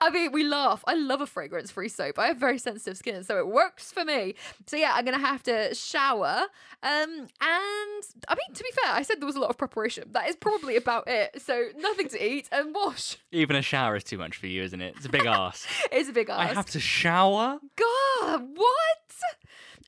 I 0.00 0.10
mean, 0.10 0.32
we 0.32 0.44
laugh. 0.44 0.82
I 0.86 0.94
love 0.94 1.20
a 1.20 1.26
fragrance 1.26 1.70
free 1.70 1.88
soap. 1.88 2.18
I 2.18 2.28
have 2.28 2.38
very 2.38 2.58
sensitive 2.58 2.96
skin, 2.96 3.22
so 3.22 3.38
it 3.38 3.48
works 3.48 3.92
for 3.92 4.04
me. 4.04 4.34
So 4.66 4.76
yeah, 4.76 4.92
I'm 4.94 5.04
gonna 5.04 5.18
have 5.18 5.42
to 5.44 5.74
shower. 5.74 6.44
Um, 6.82 7.28
and 7.40 8.02
I 8.28 8.34
mean, 8.34 8.54
to 8.54 8.62
be 8.62 8.70
fair, 8.82 8.92
I 8.94 9.02
said 9.02 9.20
there 9.20 9.26
was 9.26 9.36
a 9.36 9.40
lot 9.40 9.50
of 9.50 9.58
preparation. 9.58 10.04
That 10.12 10.28
is 10.28 10.36
probably 10.36 10.76
about 10.76 11.04
it. 11.06 11.42
So 11.42 11.68
nothing 11.76 12.08
to 12.10 12.24
eat 12.24 12.48
and 12.50 12.74
wash. 12.74 13.18
Even 13.32 13.56
a 13.56 13.62
shower 13.62 13.96
is 13.96 14.04
too 14.04 14.18
much 14.18 14.36
for 14.36 14.46
you, 14.46 14.62
isn't 14.62 14.80
it? 14.80 14.94
It's 14.96 15.06
a 15.06 15.10
big 15.10 15.26
ass. 15.26 15.66
It's 15.92 16.08
a 16.08 16.12
big 16.12 16.30
ask. 16.30 16.50
I 16.50 16.54
have 16.54 16.66
to 16.66 16.80
shower? 16.80 17.58
God, 17.76 18.48
what? 18.54 18.66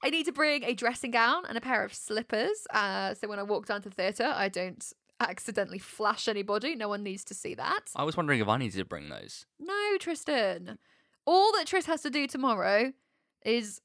I 0.03 0.11
need 0.11 0.25
to 0.25 0.33
bring 0.33 0.65
a 0.65 0.75
dressing 0.75 1.13
gown 1.13 1.45
and 1.49 1.57
a 1.57 1.61
pair 1.61 1.85
of 1.85 1.95
slippers. 1.95 2.67
Uh, 2.71 3.15
so 3.15 3.29
when 3.29 3.39
I 3.39 3.45
walk 3.45 3.67
down 3.67 3.83
to 3.83 3.89
the 3.89 3.95
theatre, 3.95 4.33
I 4.35 4.49
don't 4.49 4.85
accidentally 5.29 5.79
flash 5.79 6.29
anybody. 6.29 6.75
No 6.75 6.89
one 6.89 7.03
needs 7.03 7.25
to 7.25 7.35
see 7.35 7.55
that. 7.55 7.91
I 7.97 8.05
was 8.05 8.17
wondering 8.17 8.41
if 8.41 8.49
I 8.49 8.57
needed 8.59 8.79
to 8.79 8.85
bring 8.85 9.09
those. 9.09 9.47
No, 9.59 9.97
Tristan. 9.99 10.79
All 11.25 11.53
that 11.53 11.67
Tris 11.67 11.87
has 11.87 12.03
to 12.03 12.11
do 12.11 12.27
tomorrow 12.27 12.93
is 13.45 13.81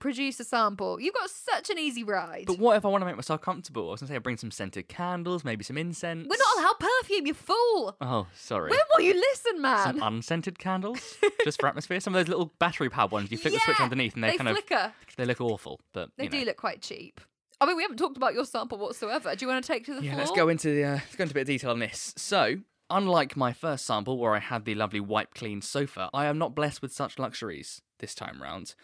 produce 0.00 0.40
a 0.40 0.44
sample. 0.44 1.00
You've 1.00 1.14
got 1.14 1.30
such 1.30 1.70
an 1.70 1.78
easy 1.78 2.02
ride. 2.02 2.44
But 2.46 2.58
what 2.58 2.76
if 2.76 2.84
I 2.84 2.88
want 2.88 3.02
to 3.02 3.06
make 3.06 3.14
myself 3.16 3.40
comfortable? 3.40 3.88
I 3.88 3.92
was 3.92 4.00
gonna 4.00 4.08
say 4.08 4.16
I 4.16 4.18
bring 4.18 4.36
some 4.36 4.50
scented 4.50 4.88
candles, 4.88 5.44
maybe 5.44 5.64
some 5.64 5.78
incense. 5.78 6.26
We're 6.28 6.36
not 6.36 6.58
allowed 6.58 6.78
perfume, 6.80 7.26
you 7.26 7.34
fool. 7.34 7.96
Oh, 8.00 8.26
sorry. 8.34 8.70
When 8.70 8.80
will 8.94 9.04
you 9.04 9.14
listen, 9.14 9.62
man? 9.62 9.84
Some 9.86 10.02
unscented 10.02 10.58
candles, 10.58 11.16
just 11.44 11.60
for 11.60 11.68
atmosphere. 11.68 12.00
Some 12.00 12.14
of 12.14 12.18
those 12.24 12.28
little 12.28 12.52
battery 12.58 12.90
powered 12.90 13.12
ones. 13.12 13.30
You 13.30 13.38
flick 13.38 13.54
the 13.54 13.60
switch 13.60 13.80
underneath, 13.80 14.14
and 14.14 14.24
they, 14.24 14.32
they 14.32 14.36
kind 14.36 14.48
of 14.48 14.56
flicker. 14.56 14.92
of 15.08 15.16
they 15.16 15.24
look 15.24 15.40
awful. 15.40 15.80
But 15.92 16.10
They 16.18 16.26
do 16.28 16.40
know. 16.40 16.44
look 16.46 16.56
quite 16.56 16.82
cheap. 16.82 17.20
I 17.60 17.66
mean, 17.66 17.76
we 17.76 17.82
haven't 17.82 17.98
talked 17.98 18.16
about 18.16 18.34
your 18.34 18.44
sample 18.44 18.78
whatsoever. 18.78 19.34
Do 19.34 19.44
you 19.44 19.48
want 19.50 19.64
to 19.64 19.72
take 19.72 19.86
to 19.86 19.94
the 19.94 20.02
Yeah, 20.02 20.12
floor? 20.12 20.18
let's 20.24 20.36
go 20.36 20.48
into 20.48 20.74
the, 20.74 20.84
uh, 20.84 20.92
let's 20.94 21.16
go 21.16 21.22
into 21.22 21.32
a 21.32 21.34
bit 21.34 21.40
of 21.42 21.46
detail 21.46 21.70
on 21.70 21.78
this. 21.78 22.12
So, 22.16 22.56
unlike 22.90 23.36
my 23.36 23.52
first 23.52 23.86
sample 23.86 24.18
where 24.18 24.34
I 24.34 24.40
had 24.40 24.64
the 24.64 24.74
lovely 24.74 25.00
wipe 25.00 25.34
clean 25.34 25.62
sofa, 25.62 26.10
I 26.12 26.26
am 26.26 26.38
not 26.38 26.54
blessed 26.54 26.82
with 26.82 26.92
such 26.92 27.18
luxuries 27.18 27.80
this 28.00 28.14
time 28.14 28.42
round. 28.42 28.74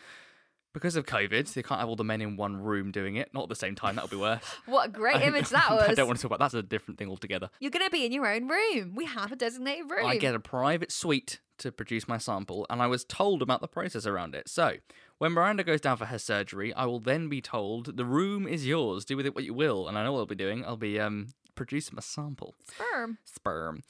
Because 0.72 0.94
of 0.94 1.04
COVID, 1.04 1.52
they 1.52 1.62
can't 1.62 1.80
have 1.80 1.88
all 1.88 1.96
the 1.96 2.04
men 2.04 2.20
in 2.20 2.36
one 2.36 2.56
room 2.56 2.92
doing 2.92 3.16
it. 3.16 3.34
Not 3.34 3.44
at 3.44 3.48
the 3.48 3.56
same 3.56 3.74
time, 3.74 3.96
that 3.96 4.02
would 4.04 4.10
be 4.10 4.16
worse. 4.16 4.42
What 4.66 4.88
a 4.88 4.92
great 4.92 5.20
image 5.22 5.48
that 5.48 5.68
was. 5.70 5.88
I 5.88 5.94
don't 5.94 6.06
want 6.06 6.18
to 6.18 6.22
talk 6.22 6.30
about 6.30 6.38
that's 6.38 6.54
a 6.54 6.62
different 6.62 6.98
thing 6.98 7.08
altogether. 7.08 7.50
You're 7.58 7.72
going 7.72 7.84
to 7.84 7.90
be 7.90 8.04
in 8.06 8.12
your 8.12 8.26
own 8.26 8.46
room. 8.48 8.94
We 8.94 9.04
have 9.06 9.32
a 9.32 9.36
designated 9.36 9.90
room. 9.90 10.06
I 10.06 10.16
get 10.16 10.34
a 10.34 10.40
private 10.40 10.92
suite 10.92 11.40
to 11.58 11.72
produce 11.72 12.06
my 12.08 12.18
sample, 12.18 12.66
and 12.70 12.80
I 12.80 12.86
was 12.86 13.04
told 13.04 13.42
about 13.42 13.60
the 13.60 13.68
process 13.68 14.06
around 14.06 14.34
it. 14.34 14.48
So, 14.48 14.76
when 15.18 15.32
Miranda 15.32 15.64
goes 15.64 15.80
down 15.80 15.96
for 15.98 16.06
her 16.06 16.18
surgery, 16.18 16.72
I 16.72 16.86
will 16.86 17.00
then 17.00 17.28
be 17.28 17.40
told 17.42 17.96
the 17.96 18.04
room 18.06 18.46
is 18.46 18.66
yours. 18.66 19.04
Do 19.04 19.16
with 19.16 19.26
it 19.26 19.34
what 19.34 19.44
you 19.44 19.52
will. 19.52 19.88
And 19.88 19.98
I 19.98 20.04
know 20.04 20.12
what 20.12 20.20
I'll 20.20 20.26
be 20.26 20.34
doing. 20.34 20.64
I'll 20.64 20.76
be 20.76 20.98
um 21.00 21.28
producing 21.56 21.96
my 21.96 22.00
sample. 22.02 22.54
sperm. 22.70 23.18
Sperm. 23.24 23.82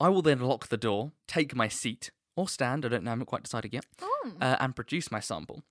I 0.00 0.08
will 0.08 0.22
then 0.22 0.40
lock 0.40 0.68
the 0.68 0.76
door, 0.76 1.12
take 1.28 1.54
my 1.54 1.68
seat 1.68 2.10
or 2.36 2.48
stand. 2.48 2.84
I 2.84 2.88
don't 2.88 3.04
know. 3.04 3.10
I 3.10 3.12
haven't 3.12 3.26
quite 3.26 3.44
decided 3.44 3.72
yet. 3.72 3.84
Oh. 4.02 4.32
Uh, 4.40 4.56
and 4.60 4.74
produce 4.74 5.10
my 5.10 5.20
sample. 5.20 5.62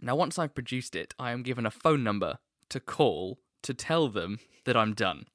Now, 0.00 0.16
once 0.16 0.38
I've 0.38 0.54
produced 0.54 0.96
it, 0.96 1.14
I 1.18 1.30
am 1.32 1.42
given 1.42 1.66
a 1.66 1.70
phone 1.70 2.02
number 2.02 2.38
to 2.70 2.80
call 2.80 3.38
to 3.62 3.74
tell 3.74 4.08
them 4.08 4.38
that 4.64 4.76
I'm 4.76 4.94
done. 4.94 5.26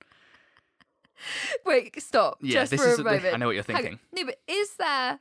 Wait, 1.65 2.01
stop. 2.01 2.37
Yeah, 2.41 2.61
just 2.61 2.71
this 2.71 2.81
for 2.81 2.87
is 2.87 2.93
a 2.99 3.03
the- 3.03 3.11
moment. 3.11 3.33
I 3.33 3.37
know 3.37 3.47
what 3.47 3.55
you're 3.55 3.63
Hang 3.67 3.75
thinking. 3.77 3.99
No, 4.13 4.25
but 4.25 4.39
is 4.47 4.75
there 4.77 5.19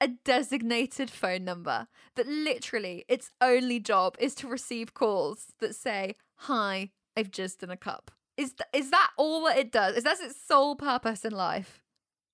a 0.00 0.08
designated 0.24 1.10
phone 1.10 1.44
number 1.44 1.88
that 2.16 2.26
literally 2.26 3.04
its 3.08 3.30
only 3.40 3.80
job 3.80 4.16
is 4.18 4.34
to 4.36 4.48
receive 4.48 4.94
calls 4.94 5.52
that 5.60 5.74
say, 5.74 6.16
"Hi, 6.36 6.90
I've 7.16 7.30
just 7.30 7.60
done 7.60 7.70
a 7.70 7.76
cup." 7.76 8.10
Is 8.36 8.52
th- 8.54 8.68
is 8.72 8.90
that 8.90 9.10
all 9.16 9.44
that 9.46 9.58
it 9.58 9.72
does? 9.72 9.96
Is 9.96 10.04
that 10.04 10.20
its 10.20 10.40
sole 10.40 10.76
purpose 10.76 11.24
in 11.24 11.32
life? 11.32 11.82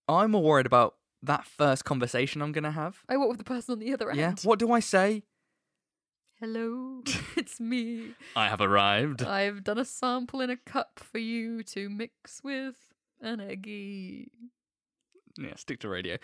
I'm 0.06 0.30
more 0.32 0.42
worried 0.42 0.66
about 0.66 0.96
that 1.22 1.44
first 1.44 1.84
conversation 1.84 2.40
I'm 2.40 2.52
going 2.52 2.64
to 2.64 2.70
have. 2.70 3.02
I 3.08 3.16
what 3.16 3.28
with 3.28 3.38
the 3.38 3.44
person 3.44 3.72
on 3.72 3.78
the 3.80 3.92
other 3.92 4.10
end? 4.10 4.18
Yeah. 4.18 4.34
What 4.44 4.58
do 4.58 4.70
I 4.72 4.80
say? 4.80 5.24
Hello, 6.40 7.02
it's 7.36 7.58
me. 7.58 8.14
I 8.36 8.48
have 8.48 8.60
arrived. 8.60 9.24
I've 9.24 9.64
done 9.64 9.76
a 9.76 9.84
sample 9.84 10.40
in 10.40 10.50
a 10.50 10.56
cup 10.56 11.00
for 11.00 11.18
you 11.18 11.64
to 11.64 11.90
mix 11.90 12.42
with 12.44 12.76
an 13.20 13.40
eggy. 13.40 14.30
Yeah, 15.36 15.56
stick 15.56 15.80
to 15.80 15.88
radio. 15.88 16.18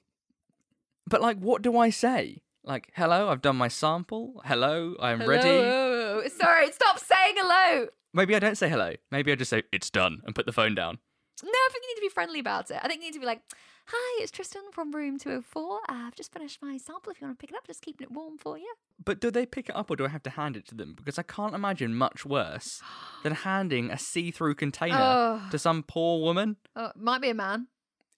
but 1.06 1.20
like, 1.20 1.36
what 1.40 1.60
do 1.60 1.76
I 1.76 1.90
say? 1.90 2.40
Like, 2.64 2.90
hello, 2.94 3.28
I've 3.28 3.42
done 3.42 3.56
my 3.56 3.68
sample. 3.68 4.40
Hello, 4.46 4.96
I'm 4.98 5.26
ready. 5.28 5.46
Hello. 5.46 6.22
Sorry, 6.28 6.72
stop 6.72 6.98
saying 6.98 7.34
hello. 7.36 7.88
Maybe 8.14 8.34
I 8.34 8.38
don't 8.38 8.56
say 8.56 8.70
hello. 8.70 8.94
Maybe 9.10 9.30
I 9.30 9.34
just 9.34 9.50
say 9.50 9.62
it's 9.72 9.90
done 9.90 10.22
and 10.24 10.34
put 10.34 10.46
the 10.46 10.52
phone 10.52 10.74
down. 10.74 10.96
No, 11.42 11.50
I 11.50 11.68
think 11.70 11.84
you 11.84 11.88
need 11.90 12.00
to 12.00 12.06
be 12.06 12.14
friendly 12.14 12.40
about 12.40 12.70
it. 12.70 12.78
I 12.82 12.88
think 12.88 13.00
you 13.02 13.08
need 13.08 13.14
to 13.14 13.20
be 13.20 13.26
like, 13.26 13.42
"Hi, 13.86 14.22
it's 14.22 14.30
Tristan 14.30 14.62
from 14.72 14.92
room 14.92 15.18
204. 15.18 15.76
Uh, 15.76 15.78
I've 15.88 16.14
just 16.14 16.32
finished 16.32 16.60
my 16.62 16.76
sample. 16.78 17.12
If 17.12 17.20
you 17.20 17.26
want 17.26 17.38
to 17.38 17.40
pick 17.40 17.50
it 17.50 17.56
up, 17.56 17.66
just 17.66 17.82
keeping 17.82 18.04
it 18.06 18.12
warm 18.12 18.38
for 18.38 18.56
you." 18.58 18.72
But 19.04 19.20
do 19.20 19.30
they 19.30 19.46
pick 19.46 19.68
it 19.68 19.76
up 19.76 19.90
or 19.90 19.96
do 19.96 20.04
I 20.04 20.08
have 20.08 20.22
to 20.24 20.30
hand 20.30 20.56
it 20.56 20.66
to 20.68 20.74
them? 20.74 20.94
Because 20.94 21.18
I 21.18 21.22
can't 21.22 21.54
imagine 21.54 21.94
much 21.94 22.24
worse 22.24 22.80
than 23.22 23.34
handing 23.34 23.90
a 23.90 23.98
see-through 23.98 24.54
container 24.54 24.96
Oh. 24.98 25.48
to 25.50 25.58
some 25.58 25.82
poor 25.82 26.20
woman. 26.20 26.56
Oh, 26.76 26.92
might 26.96 27.20
be 27.20 27.30
a 27.30 27.34
man. 27.34 27.68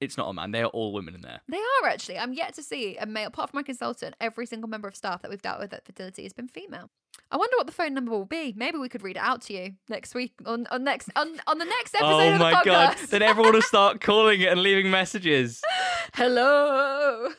It's 0.01 0.17
not 0.19 0.29
a 0.29 0.35
man. 0.35 0.51
They 0.51 0.61
are 0.63 0.67
all 0.67 0.93
women 0.93 1.15
in 1.15 1.23
there. 1.23 1.41
They 1.49 1.57
are 1.83 1.89
actually. 1.89 2.19
I'm 2.19 2.35
yet 2.35 2.53
to 2.55 2.63
see 2.63 2.97
a 2.99 3.07
male. 3.07 3.29
Apart 3.29 3.51
from 3.51 3.59
my 3.59 3.63
consultant, 3.63 4.15
every 4.21 4.45
single 4.45 4.69
member 4.69 4.89
of 4.89 4.95
staff 4.97 5.23
that 5.23 5.31
we've 5.31 5.41
dealt 5.41 5.61
with 5.61 5.73
at 5.73 5.87
fertility 5.87 6.25
has 6.25 6.33
been 6.35 6.49
female. 6.49 6.91
I 7.31 7.37
wonder 7.37 7.57
what 7.57 7.67
the 7.67 7.73
phone 7.73 7.95
number 7.95 8.13
will 8.13 8.25
be. 8.27 8.55
Maybe 8.57 8.79
we 8.79 8.89
could 8.89 9.03
read 9.03 9.17
it 9.17 9.23
out 9.23 9.43
to 9.43 9.55
you 9.55 9.75
next 9.89 10.15
week 10.15 10.33
on, 10.47 10.67
on 10.71 10.85
next 10.85 11.11
on, 11.17 11.41
on 11.47 11.59
the 11.59 11.65
next 11.65 11.95
episode 11.95 12.13
oh 12.13 12.33
of 12.33 12.39
the 12.39 12.45
my 12.45 12.53
podcast. 12.55 12.65
god! 12.65 12.97
Then 13.11 13.23
everyone 13.23 13.55
will 13.55 13.63
start 13.63 14.01
calling 14.01 14.41
it 14.41 14.49
and 14.53 14.61
leaving 14.63 14.91
messages. 14.91 15.61
Hello. 16.15 17.29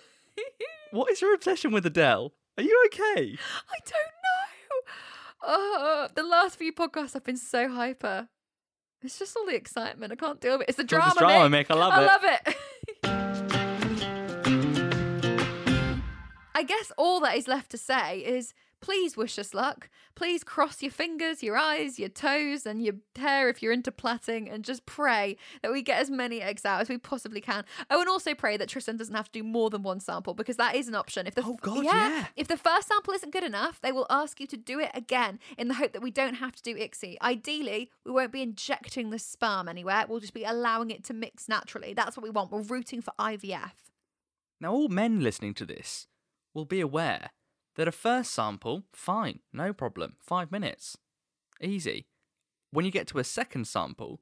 What 0.92 1.12
is 1.12 1.22
your 1.22 1.34
obsession 1.34 1.72
with 1.74 1.86
Adele? 1.86 2.32
Are 2.58 2.64
you 2.64 2.84
okay? 2.88 3.36
I 3.38 3.78
don't 3.86 4.14
know. 4.24 6.06
Uh, 6.06 6.08
the 6.16 6.24
last 6.24 6.58
few 6.58 6.72
podcasts 6.72 7.18
I've 7.18 7.24
been 7.26 7.36
so 7.36 7.68
hyper. 7.70 8.30
It's 9.02 9.20
just 9.20 9.36
all 9.36 9.46
the 9.46 9.56
excitement. 9.56 10.14
I 10.14 10.16
can't 10.16 10.40
deal 10.40 10.54
with 10.58 10.62
it. 10.62 10.70
It's 10.70 10.78
the 10.78 10.84
It's 10.84 10.90
drama, 10.90 11.14
the 11.16 11.20
drama, 11.20 11.50
Mick. 11.58 11.68
Mick. 11.68 11.72
I 11.72 11.74
love 11.76 11.94
I 11.94 12.02
it. 12.02 12.08
I 12.08 12.08
love 12.08 12.24
it. 12.24 12.56
I 16.56 16.64
guess 16.64 16.92
all 16.98 17.20
that 17.20 17.36
is 17.36 17.48
left 17.50 17.72
to 17.72 17.78
say 17.78 18.20
is 18.20 18.54
please 18.86 19.18
wish 19.18 19.40
us 19.40 19.56
luck. 19.56 19.90
Please 20.14 20.44
cross 20.44 20.84
your 20.84 20.92
fingers, 20.92 21.42
your 21.42 21.58
eyes, 21.58 21.98
your 21.98 22.08
toes, 22.08 22.68
and 22.68 22.84
your 22.84 22.94
hair 23.16 23.50
if 23.50 23.64
you're 23.64 23.74
into 23.74 23.92
plaiting, 23.92 24.48
and 24.48 24.64
just 24.64 24.86
pray 24.86 25.38
that 25.64 25.72
we 25.72 25.82
get 25.82 26.00
as 26.00 26.12
many 26.12 26.40
eggs 26.40 26.66
out 26.66 26.82
as 26.82 26.88
we 26.88 27.00
possibly 27.00 27.42
can. 27.42 27.66
Oh, 27.90 28.00
and 28.00 28.08
also 28.08 28.36
pray 28.36 28.58
that 28.58 28.70
Tristan 28.70 28.96
doesn't 28.96 29.16
have 29.16 29.26
to 29.32 29.40
do 29.40 29.44
more 29.44 29.72
than 29.72 29.82
one 29.82 30.00
sample 30.00 30.36
because 30.36 30.58
that 30.58 30.76
is 30.76 30.88
an 30.88 30.94
option. 30.94 31.26
If 31.26 31.34
the 31.34 31.42
Oh, 31.44 31.58
God, 31.60 31.84
yeah. 31.84 32.28
if 32.36 32.48
the 32.48 32.58
first 32.58 32.88
sample 32.90 33.12
isn't 33.16 33.34
good 33.34 33.44
enough, 33.44 33.82
they 33.82 33.92
will 33.92 34.06
ask 34.08 34.40
you 34.40 34.46
to 34.46 34.58
do 34.58 34.80
it 34.80 34.92
again 34.94 35.40
in 35.58 35.68
the 35.68 35.74
hope 35.74 35.92
that 35.94 36.04
we 36.04 36.12
don't 36.12 36.36
have 36.36 36.56
to 36.56 36.62
do 36.62 36.76
ICSI. 36.76 37.16
Ideally, 37.24 37.90
we 38.06 38.12
won't 38.12 38.32
be 38.32 38.44
injecting 38.44 39.10
the 39.10 39.18
sperm 39.18 39.68
anywhere. 39.68 40.06
We'll 40.08 40.20
just 40.20 40.36
be 40.36 40.44
allowing 40.44 40.92
it 40.92 41.04
to 41.06 41.14
mix 41.16 41.50
naturally. 41.50 41.96
That's 41.96 42.16
what 42.16 42.24
we 42.24 42.30
want. 42.30 42.52
We're 42.52 42.62
rooting 42.62 43.02
for 43.02 43.14
IVF. 43.18 43.72
Now, 44.62 44.74
all 44.74 44.90
men 44.90 45.22
listening 45.22 45.56
to 45.56 45.66
this 45.66 46.06
will 46.54 46.66
be 46.66 46.82
aware 46.82 47.32
that 47.76 47.88
a 47.88 47.92
first 47.92 48.32
sample, 48.32 48.84
fine, 48.94 49.40
no 49.54 49.74
problem, 49.74 50.16
five 50.20 50.52
minutes, 50.52 50.98
easy. 51.62 52.08
When 52.72 52.86
you 52.86 52.92
get 52.92 53.08
to 53.08 53.20
a 53.20 53.24
second 53.24 53.68
sample, 53.68 54.20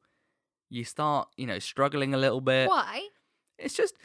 you 0.69 0.83
start, 0.83 1.29
you 1.37 1.45
know, 1.47 1.59
struggling 1.59 2.13
a 2.13 2.17
little 2.17 2.41
bit. 2.41 2.67
Why? 2.69 3.07
It's 3.57 3.75
just 3.75 3.95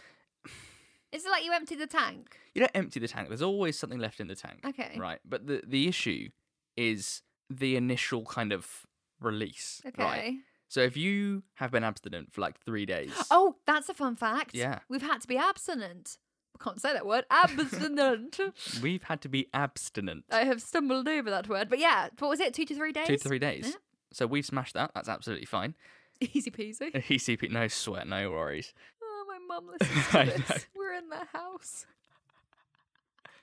Is 1.13 1.25
it 1.25 1.31
like 1.31 1.45
you 1.45 1.53
empty 1.53 1.75
the 1.75 1.87
tank? 1.87 2.37
you 2.55 2.61
don't 2.61 2.73
empty 2.75 3.01
the 3.01 3.09
tank. 3.09 3.29
There's 3.29 3.43
always 3.43 3.79
something 3.79 3.99
left 3.99 4.21
in 4.21 4.27
the 4.27 4.35
tank. 4.35 4.61
Okay. 4.67 4.97
Right. 4.99 5.21
But 5.25 5.47
the 5.47 5.63
the 5.67 5.89
issue 5.89 6.29
is 6.77 7.23
the 7.49 7.77
initial 7.77 8.25
kind 8.25 8.53
of 8.53 8.87
release. 9.21 9.81
Okay. 9.87 10.03
Right. 10.03 10.35
So 10.69 10.81
if 10.81 10.97
you 10.97 11.43
have 11.55 11.71
been 11.71 11.85
abstinent 11.85 12.33
for 12.33 12.43
like 12.43 12.59
three 12.61 12.85
days. 12.85 13.13
Oh, 13.31 13.57
that's 13.67 13.89
a 13.89 13.95
fun 13.95 14.17
fact. 14.17 14.55
Yeah. 14.55 14.81
We've 14.89 15.03
had 15.03 15.21
to 15.23 15.29
be 15.29 15.39
abstinent. 15.39 16.19
Can't 16.63 16.81
say 16.81 16.93
that 16.93 17.07
word. 17.07 17.25
Abstinent. 17.31 18.39
We've 18.83 19.03
had 19.05 19.21
to 19.23 19.29
be 19.29 19.49
abstinent. 19.55 20.25
I 20.31 20.45
have 20.45 20.61
stumbled 20.61 21.09
over 21.09 21.31
that 21.31 21.49
word. 21.49 21.69
But 21.69 21.79
yeah, 21.79 22.09
what 22.19 22.29
was 22.29 22.41
it? 22.41 22.55
Two 22.55 22.65
to 22.67 22.75
three 22.75 22.93
days? 22.93 23.07
Two 23.07 23.17
to 23.17 23.29
three 23.29 23.39
days. 23.39 23.67
Yeah. 23.67 23.73
So 24.13 24.27
we've 24.27 24.47
smashed 24.47 24.75
that. 24.75 24.91
That's 24.95 25.09
absolutely 25.09 25.47
fine. 25.47 25.75
Easy 26.21 26.51
peasy. 26.51 26.95
Easy 27.11 27.37
peasy. 27.37 27.51
no 27.51 27.69
sweat, 27.69 28.07
no 28.09 28.31
worries. 28.31 28.73
Oh, 29.03 29.25
my 29.29 29.55
mum 29.55 29.71
listens 29.81 30.07
to 30.09 30.43
this. 30.49 30.67
We're 30.75 30.95
in 30.95 31.09
their 31.11 31.29
house. 31.33 31.87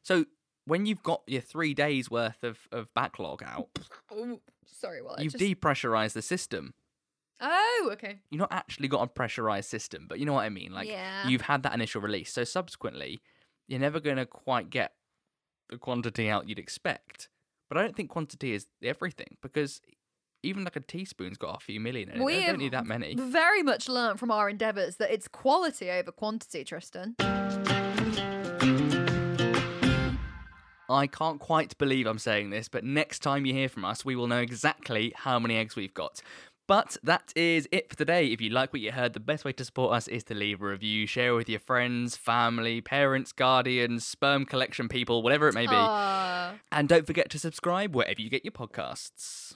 So 0.04 0.25
when 0.65 0.86
you've 0.86 1.04
got 1.04 1.21
your 1.28 1.41
three 1.41 1.73
days 1.73 2.10
worth 2.12 2.43
of, 2.43 2.67
of 2.71 2.93
backlog 2.93 3.43
out, 3.43 3.69
Oh, 4.12 4.41
sorry. 4.65 5.01
Well, 5.01 5.15
I 5.17 5.21
you've 5.21 5.34
just... 5.34 5.43
depressurized 5.43 6.13
the 6.13 6.21
system. 6.21 6.73
Oh, 7.41 7.89
okay. 7.93 8.19
You've 8.30 8.39
not 8.39 8.52
actually 8.52 8.88
got 8.88 9.02
a 9.04 9.08
pressurized 9.08 9.69
system, 9.69 10.06
but 10.08 10.19
you 10.19 10.26
know 10.26 10.34
what 10.34 10.45
I 10.45 10.50
mean. 10.50 10.71
Like 10.71 10.88
Yeah. 10.88 11.28
you've 11.28 11.41
had 11.41 11.63
that 11.63 11.74
initial 11.74 12.02
release. 12.02 12.32
So 12.32 12.43
subsequently, 12.43 13.21
you're 13.67 13.80
never 13.80 14.00
going 14.00 14.17
to 14.17 14.26
quite 14.26 14.69
get 14.69 14.93
the 15.69 15.78
quantity 15.78 16.30
out 16.30 16.48
you'd 16.48 16.60
expect. 16.60 17.30
But 17.69 17.78
I 17.78 17.82
don't 17.82 17.95
think 17.95 18.10
quantity 18.10 18.54
is 18.54 18.67
everything 18.84 19.38
because 19.41 19.82
even 20.43 20.63
like 20.63 20.76
a 20.76 20.80
teaspoon's 20.80 21.38
got 21.38 21.58
a 21.58 21.60
few 21.60 21.80
million 21.80 22.10
in 22.10 22.21
it. 22.21 22.24
We 22.24 22.43
I 22.43 22.48
don't 22.48 22.60
need 22.60 22.74
that 22.74 22.86
many. 22.86 23.15
Very 23.15 23.63
much 23.63 23.89
learned 23.89 24.19
from 24.19 24.30
our 24.32 24.50
endeavours 24.50 24.98
that 24.98 25.12
it's 25.12 25.28
quality 25.28 25.89
over 25.89 26.12
quantity, 26.12 26.63
Tristan. 26.63 27.15
I 30.88 31.08
can't 31.08 31.39
quite 31.39 31.76
believe 31.80 32.06
I'm 32.06 32.19
saying 32.19 32.52
this, 32.52 32.69
but 32.69 32.84
next 32.84 33.19
time 33.19 33.48
you 33.48 33.54
hear 33.54 33.69
from 33.69 33.84
us, 33.86 34.06
we 34.06 34.15
will 34.15 34.28
know 34.28 34.38
exactly 34.39 35.13
how 35.15 35.39
many 35.39 35.58
eggs 35.58 35.76
we've 35.76 35.93
got. 35.93 36.21
But 36.67 36.97
that 37.04 37.32
is 37.36 37.67
it 37.71 37.89
for 37.89 37.95
today. 37.95 38.28
If 38.28 38.41
you 38.41 38.49
like 38.49 38.73
what 38.73 38.82
you 38.82 38.91
heard, 38.91 39.13
the 39.13 39.19
best 39.19 39.45
way 39.45 39.51
to 39.54 39.65
support 39.65 39.93
us 39.93 40.08
is 40.08 40.23
to 40.25 40.34
leave 40.34 40.62
a 40.62 40.65
review, 40.65 41.06
share 41.06 41.36
with 41.36 41.47
your 41.47 41.60
friends, 41.60 42.17
family, 42.17 42.82
parents, 42.82 43.32
guardians, 43.32 44.06
sperm 44.06 44.45
collection 44.45 44.88
people, 44.88 45.21
whatever 45.21 45.47
it 45.47 45.54
may 45.54 45.67
be. 45.67 45.75
Aw. 45.75 46.56
And 46.71 46.89
don't 46.89 47.06
forget 47.06 47.30
to 47.32 47.39
subscribe 47.39 47.95
wherever 47.95 48.19
you 48.19 48.30
get 48.30 48.43
your 48.43 48.51
podcasts. 48.51 49.56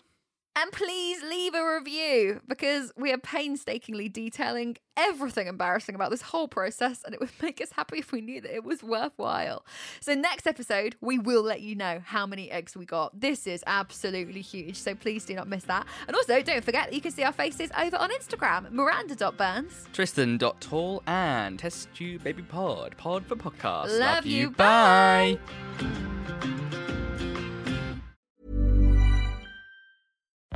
And 0.55 0.71
please 0.71 1.21
leave 1.23 1.53
a 1.53 1.75
review 1.75 2.41
because 2.47 2.91
we 2.97 3.13
are 3.13 3.17
painstakingly 3.17 4.09
detailing 4.09 4.77
everything 4.97 5.47
embarrassing 5.47 5.95
about 5.95 6.11
this 6.11 6.21
whole 6.21 6.47
process, 6.47 7.01
and 7.05 7.13
it 7.13 7.19
would 7.19 7.29
make 7.41 7.61
us 7.61 7.71
happy 7.71 7.99
if 7.99 8.11
we 8.11 8.21
knew 8.21 8.41
that 8.41 8.53
it 8.53 8.63
was 8.63 8.83
worthwhile. 8.83 9.65
So, 10.01 10.13
next 10.13 10.47
episode, 10.47 10.95
we 11.01 11.17
will 11.19 11.43
let 11.43 11.61
you 11.61 11.75
know 11.75 12.01
how 12.03 12.25
many 12.25 12.51
eggs 12.51 12.75
we 12.75 12.85
got. 12.85 13.17
This 13.19 13.47
is 13.47 13.63
absolutely 13.67 14.41
huge, 14.41 14.75
so 14.75 14.95
please 14.95 15.23
do 15.23 15.35
not 15.35 15.47
miss 15.47 15.63
that. 15.65 15.87
And 16.07 16.15
also, 16.15 16.41
don't 16.41 16.63
forget 16.63 16.87
that 16.89 16.93
you 16.93 17.01
can 17.01 17.11
see 17.11 17.23
our 17.23 17.33
faces 17.33 17.69
over 17.77 17.97
on 17.97 18.09
Instagram 18.11 18.71
Miranda.burns. 18.71 19.87
Tristan.tall 19.93 21.03
and 21.07 21.59
Test 21.59 21.93
Tube 21.93 22.23
Baby 22.23 22.43
Pod. 22.43 22.95
Pod 22.97 23.25
for 23.25 23.35
podcast. 23.35 23.97
Love 23.99 24.25
you. 24.25 24.49
Bye. 24.51 25.39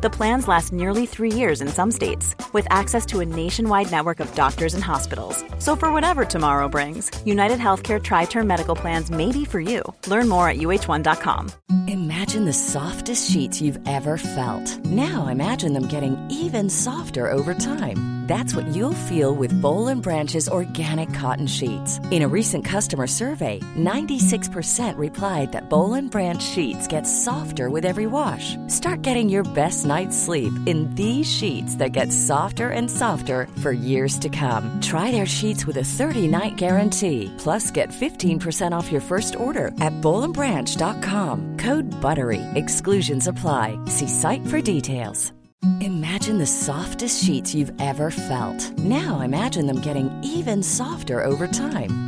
The 0.00 0.10
plans 0.10 0.46
last 0.46 0.72
nearly 0.72 1.06
three 1.06 1.32
years 1.32 1.60
in 1.60 1.66
some 1.66 1.90
states, 1.90 2.36
with 2.52 2.68
access 2.70 3.04
to 3.06 3.18
a 3.18 3.26
nationwide 3.26 3.90
network 3.90 4.20
of 4.20 4.32
doctors 4.36 4.74
and 4.74 4.84
hospitals. 4.84 5.42
So, 5.58 5.74
for 5.74 5.92
whatever 5.92 6.24
tomorrow 6.24 6.68
brings, 6.68 7.10
United 7.24 7.58
Healthcare 7.58 8.00
Tri 8.00 8.26
Term 8.26 8.46
Medical 8.46 8.76
Plans 8.76 9.10
may 9.10 9.32
be 9.32 9.44
for 9.44 9.58
you. 9.58 9.82
Learn 10.06 10.28
more 10.28 10.48
at 10.48 10.58
uh1.com. 10.58 11.50
Imagine 11.88 12.44
the 12.44 12.52
softest 12.52 13.28
sheets 13.28 13.60
you've 13.60 13.80
ever 13.88 14.16
felt. 14.18 14.84
Now 14.84 15.26
imagine 15.26 15.72
them 15.72 15.88
getting 15.88 16.16
even 16.30 16.70
softer 16.70 17.32
over 17.32 17.52
time. 17.54 18.18
That's 18.28 18.54
what 18.54 18.66
you'll 18.76 19.04
feel 19.08 19.34
with 19.34 19.56
Boll 19.62 19.86
and 19.88 20.02
Branch's 20.02 20.50
organic 20.50 21.14
cotton 21.14 21.46
sheets. 21.46 21.98
In 22.10 22.20
a 22.20 22.28
recent 22.28 22.62
customer 22.62 23.06
survey, 23.06 23.58
96% 23.74 24.98
replied 24.98 25.52
that 25.52 25.70
Boll 25.70 25.94
and 25.94 26.10
Branch 26.10 26.42
sheets 26.42 26.86
get 26.88 27.04
softer 27.04 27.70
with 27.70 27.86
every 27.86 28.04
wash. 28.04 28.54
Start 28.66 29.00
getting 29.00 29.30
your 29.30 29.44
best 29.54 29.86
night's 29.88 30.18
sleep 30.18 30.52
in 30.66 30.94
these 30.94 31.26
sheets 31.26 31.76
that 31.76 31.92
get 31.92 32.12
softer 32.12 32.68
and 32.68 32.90
softer 32.90 33.48
for 33.62 33.72
years 33.72 34.18
to 34.18 34.28
come. 34.28 34.78
Try 34.82 35.10
their 35.10 35.24
sheets 35.24 35.64
with 35.64 35.78
a 35.78 35.88
30-night 35.98 36.56
guarantee. 36.56 37.34
Plus, 37.38 37.70
get 37.70 37.88
15% 37.88 38.72
off 38.72 38.92
your 38.92 39.00
first 39.00 39.36
order 39.36 39.68
at 39.80 39.94
bollandbranch.com. 40.02 41.56
Code 41.56 41.88
BUTTERY. 42.02 42.42
Exclusions 42.56 43.26
apply. 43.26 43.82
See 43.86 44.08
site 44.08 44.46
for 44.48 44.60
details. 44.60 45.32
Imagine 45.80 46.38
the 46.38 46.46
softest 46.46 47.24
sheets 47.24 47.54
you've 47.54 47.72
ever 47.80 48.10
felt. 48.10 48.78
Now 48.78 49.20
imagine 49.20 49.66
them 49.66 49.80
getting 49.80 50.08
even 50.22 50.62
softer 50.62 51.24
over 51.24 51.48
time. 51.48 52.07